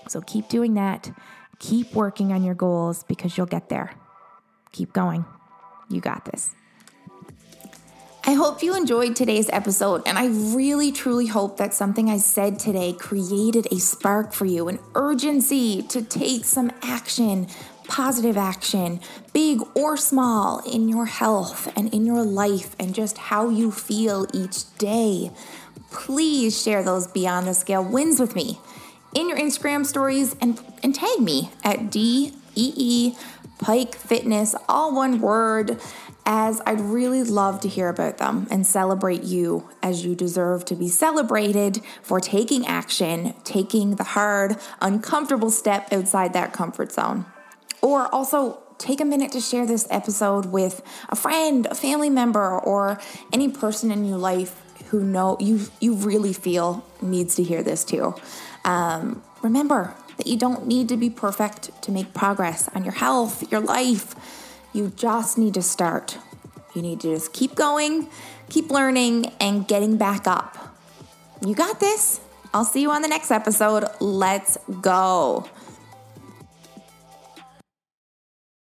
So 0.07 0.21
keep 0.21 0.49
doing 0.49 0.73
that. 0.73 1.11
Keep 1.59 1.93
working 1.93 2.31
on 2.31 2.43
your 2.43 2.55
goals 2.55 3.03
because 3.03 3.37
you'll 3.37 3.45
get 3.45 3.69
there. 3.69 3.91
Keep 4.71 4.93
going. 4.93 5.25
You 5.89 5.99
got 6.01 6.25
this. 6.25 6.55
I 8.25 8.33
hope 8.33 8.61
you 8.61 8.75
enjoyed 8.75 9.15
today's 9.15 9.49
episode, 9.49 10.03
and 10.05 10.17
I 10.17 10.27
really 10.27 10.91
truly 10.91 11.25
hope 11.25 11.57
that 11.57 11.73
something 11.73 12.09
I 12.09 12.17
said 12.17 12.59
today 12.59 12.93
created 12.93 13.67
a 13.71 13.79
spark 13.79 14.33
for 14.33 14.45
you, 14.45 14.67
an 14.67 14.77
urgency 14.93 15.81
to 15.83 16.01
take 16.01 16.45
some 16.45 16.71
action, 16.83 17.47
positive 17.89 18.37
action, 18.37 19.01
big 19.33 19.59
or 19.75 19.97
small, 19.97 20.59
in 20.59 20.87
your 20.87 21.07
health 21.07 21.67
and 21.75 21.93
in 21.93 22.05
your 22.05 22.23
life 22.23 22.75
and 22.79 22.95
just 22.95 23.17
how 23.17 23.49
you 23.49 23.71
feel 23.71 24.25
each 24.33 24.77
day. 24.77 25.31
Please 25.91 26.61
share 26.61 26.83
those 26.83 27.07
beyond 27.07 27.47
the 27.47 27.53
scale 27.53 27.83
wins 27.83 28.19
with 28.19 28.35
me 28.35 28.59
in 29.13 29.27
your 29.27 29.37
Instagram 29.37 29.85
stories 29.85 30.35
and, 30.39 30.61
and 30.83 30.93
tag 30.93 31.19
me 31.19 31.49
at 31.63 31.89
DEE 31.89 33.15
Pike 33.57 33.95
Fitness, 33.95 34.55
all 34.69 34.95
one 34.95 35.19
word, 35.19 35.81
as 36.25 36.61
I'd 36.65 36.79
really 36.79 37.23
love 37.23 37.59
to 37.61 37.67
hear 37.67 37.89
about 37.89 38.19
them 38.19 38.47
and 38.51 38.65
celebrate 38.65 39.23
you 39.23 39.67
as 39.81 40.05
you 40.05 40.15
deserve 40.15 40.63
to 40.65 40.75
be 40.75 40.87
celebrated 40.87 41.81
for 42.03 42.19
taking 42.19 42.67
action, 42.67 43.33
taking 43.43 43.95
the 43.95 44.03
hard, 44.03 44.57
uncomfortable 44.79 45.49
step 45.49 45.91
outside 45.91 46.33
that 46.33 46.53
comfort 46.53 46.91
zone. 46.91 47.25
Or 47.81 48.13
also, 48.13 48.61
take 48.77 49.01
a 49.01 49.05
minute 49.05 49.31
to 49.33 49.41
share 49.41 49.65
this 49.65 49.87
episode 49.89 50.47
with 50.47 50.81
a 51.09 51.15
friend, 51.15 51.67
a 51.67 51.75
family 51.75 52.09
member, 52.09 52.57
or 52.59 52.99
any 53.31 53.49
person 53.49 53.91
in 53.91 54.05
your 54.05 54.17
life 54.17 54.61
who 54.89 55.03
know 55.03 55.37
you 55.39 55.67
you 55.79 55.93
really 55.93 56.33
feel 56.33 56.83
needs 57.01 57.35
to 57.35 57.43
hear 57.43 57.61
this 57.61 57.83
too. 57.83 58.15
Um, 58.65 59.21
remember 59.41 59.93
that 60.17 60.27
you 60.27 60.37
don't 60.37 60.67
need 60.67 60.89
to 60.89 60.97
be 60.97 61.09
perfect 61.09 61.81
to 61.83 61.91
make 61.91 62.13
progress 62.13 62.67
on 62.75 62.83
your 62.83 62.93
health, 62.93 63.49
your 63.51 63.61
life. 63.61 64.15
You 64.73 64.91
just 64.95 65.37
need 65.37 65.53
to 65.55 65.61
start. 65.61 66.17
You 66.73 66.81
need 66.81 67.01
to 67.01 67.13
just 67.13 67.33
keep 67.33 67.55
going, 67.55 68.07
keep 68.49 68.69
learning, 68.69 69.31
and 69.39 69.67
getting 69.67 69.97
back 69.97 70.27
up. 70.27 70.75
You 71.45 71.55
got 71.55 71.79
this. 71.79 72.19
I'll 72.53 72.65
see 72.65 72.81
you 72.81 72.91
on 72.91 73.01
the 73.01 73.07
next 73.07 73.31
episode. 73.31 73.85
Let's 73.99 74.57
go. 74.81 75.47